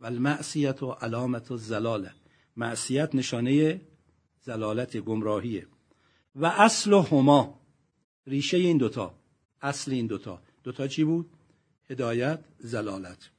[0.00, 2.14] و المعصیت و علامت الزلاله.
[2.56, 3.80] معصیت نشانه
[4.40, 5.66] زلالت گمراهیه.
[6.34, 7.60] و اصل هما
[8.26, 9.21] ریشه این دوتا.
[9.62, 10.42] اصل این دوتا.
[10.64, 11.30] دوتا چی بود؟
[11.90, 13.30] هدایت زلالت.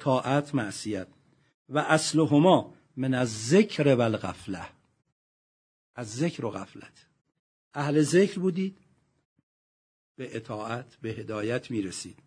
[0.00, 1.06] طاعت معصیت.
[1.68, 4.66] و اصل هما من از ذکر و الغفله
[5.94, 7.06] از ذکر و غفلت.
[7.74, 8.78] اهل ذکر بودید؟
[10.16, 12.18] به اطاعت به هدایت می‌رسید.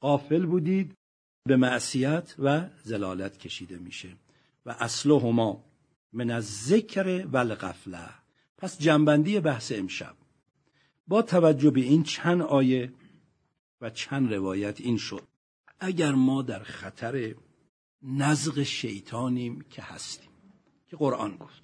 [0.00, 0.94] قافل بودید؟
[1.46, 4.16] به معصیت و زلالت کشیده میشه.
[4.66, 5.64] و اصل هما
[6.12, 8.08] من از ذکر و الغفله
[8.58, 10.19] پس جنبندی بحث امشب.
[11.10, 12.92] با توجه به این چند آیه
[13.80, 15.22] و چند روایت این شد.
[15.80, 17.34] اگر ما در خطر
[18.02, 20.30] نزغ شیطانیم که هستیم
[20.86, 21.62] که قرآن گفت.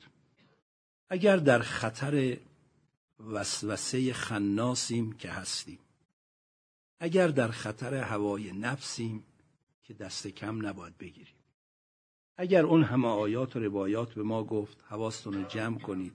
[1.08, 2.36] اگر در خطر
[3.18, 5.78] وسوسه خناسیم که هستیم.
[7.00, 9.24] اگر در خطر هوای نفسیم
[9.82, 11.36] که دست کم نباید بگیریم.
[12.36, 16.12] اگر اون همه آیات و روایات به ما گفت حواستون رو جمع کنید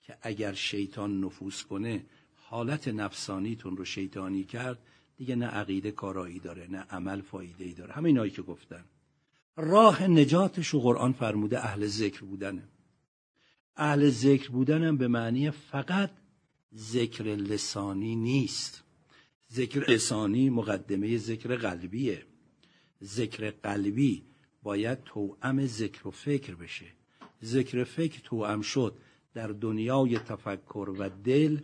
[0.00, 2.04] که اگر شیطان نفوذ کنه
[2.52, 4.78] حالت نفسانیتون رو شیطانی کرد
[5.16, 7.92] دیگه نه عقیده کارایی داره نه عمل فایده ای داره.
[7.92, 8.84] همه اینایی که گفتن.
[9.56, 12.62] راه نجاتش رو قرآن فرموده اهل ذکر بودنه.
[13.76, 16.10] اهل ذکر بودنم به معنی فقط
[16.74, 18.82] ذکر لسانی نیست.
[19.52, 22.22] ذکر لسانی مقدمه ذکر قلبیه.
[23.02, 24.22] ذکر قلبی
[24.62, 26.86] باید توأم ذکر و فکر بشه.
[27.44, 28.94] ذکر فکر توأم شد
[29.34, 31.60] در دنیای تفکر و دل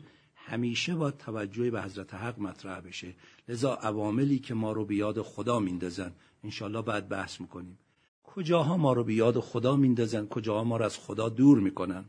[0.48, 3.14] همیشه با توجه به حضرت حق مطرح بشه.
[3.48, 6.12] لذا عواملی که ما رو به یاد خدا میندازن
[6.44, 7.78] انشالله بعد بحث می‌کنیم.
[8.24, 12.04] کجاها ما رو به یاد خدا میندازن؟ کجاها ما رو از خدا دور می‌کنن؟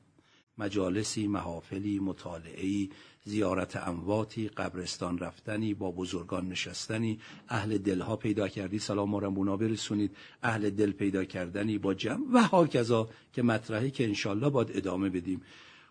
[0.57, 2.89] مجالسی محافلی مطالعهی
[3.23, 7.19] زیارت امواتی قبرستان رفتنی با بزرگان نشستنی.
[7.49, 10.15] اهل دلها پیدا کردی سلام ما برسونید.
[10.43, 15.41] اهل دل پیدا کردنی با جمع و هاکذا که مطرحی که انشالله باید ادامه بدیم.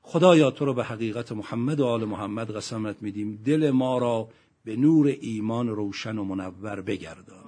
[0.02, 3.42] خدایا تو رو به حقیقت محمد و آل محمد قسمت میدیم.
[3.44, 4.28] دل ما را
[4.64, 7.44] به نور ایمان روشن و منور بگردان.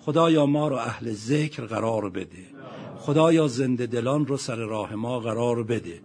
[0.00, 2.46] خدایا ما رو اهل ذکر قرار بده.
[2.96, 6.00] خدایا زنده دلان رو سر راه ما قرار بده.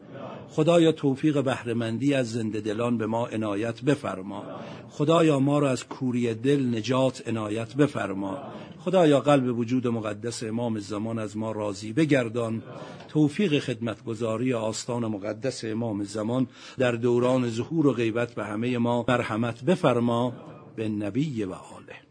[0.52, 4.44] خدایا توفیق بهرهمندی از زنده دلان به ما عنایت بفرما.
[4.90, 8.38] خدایا ما را از کوری دل نجات عنایت بفرما.
[8.80, 12.64] خدایا قلب وجود مقدس امام زمان از ما راضی بگردان.
[13.08, 16.48] توفیق خدمتگذاری آستان مقدس امام زمان
[16.78, 20.34] در دوران ظهور و غیبت به همه ما مرحمت بفرما.
[20.76, 22.09] به نبی و آله.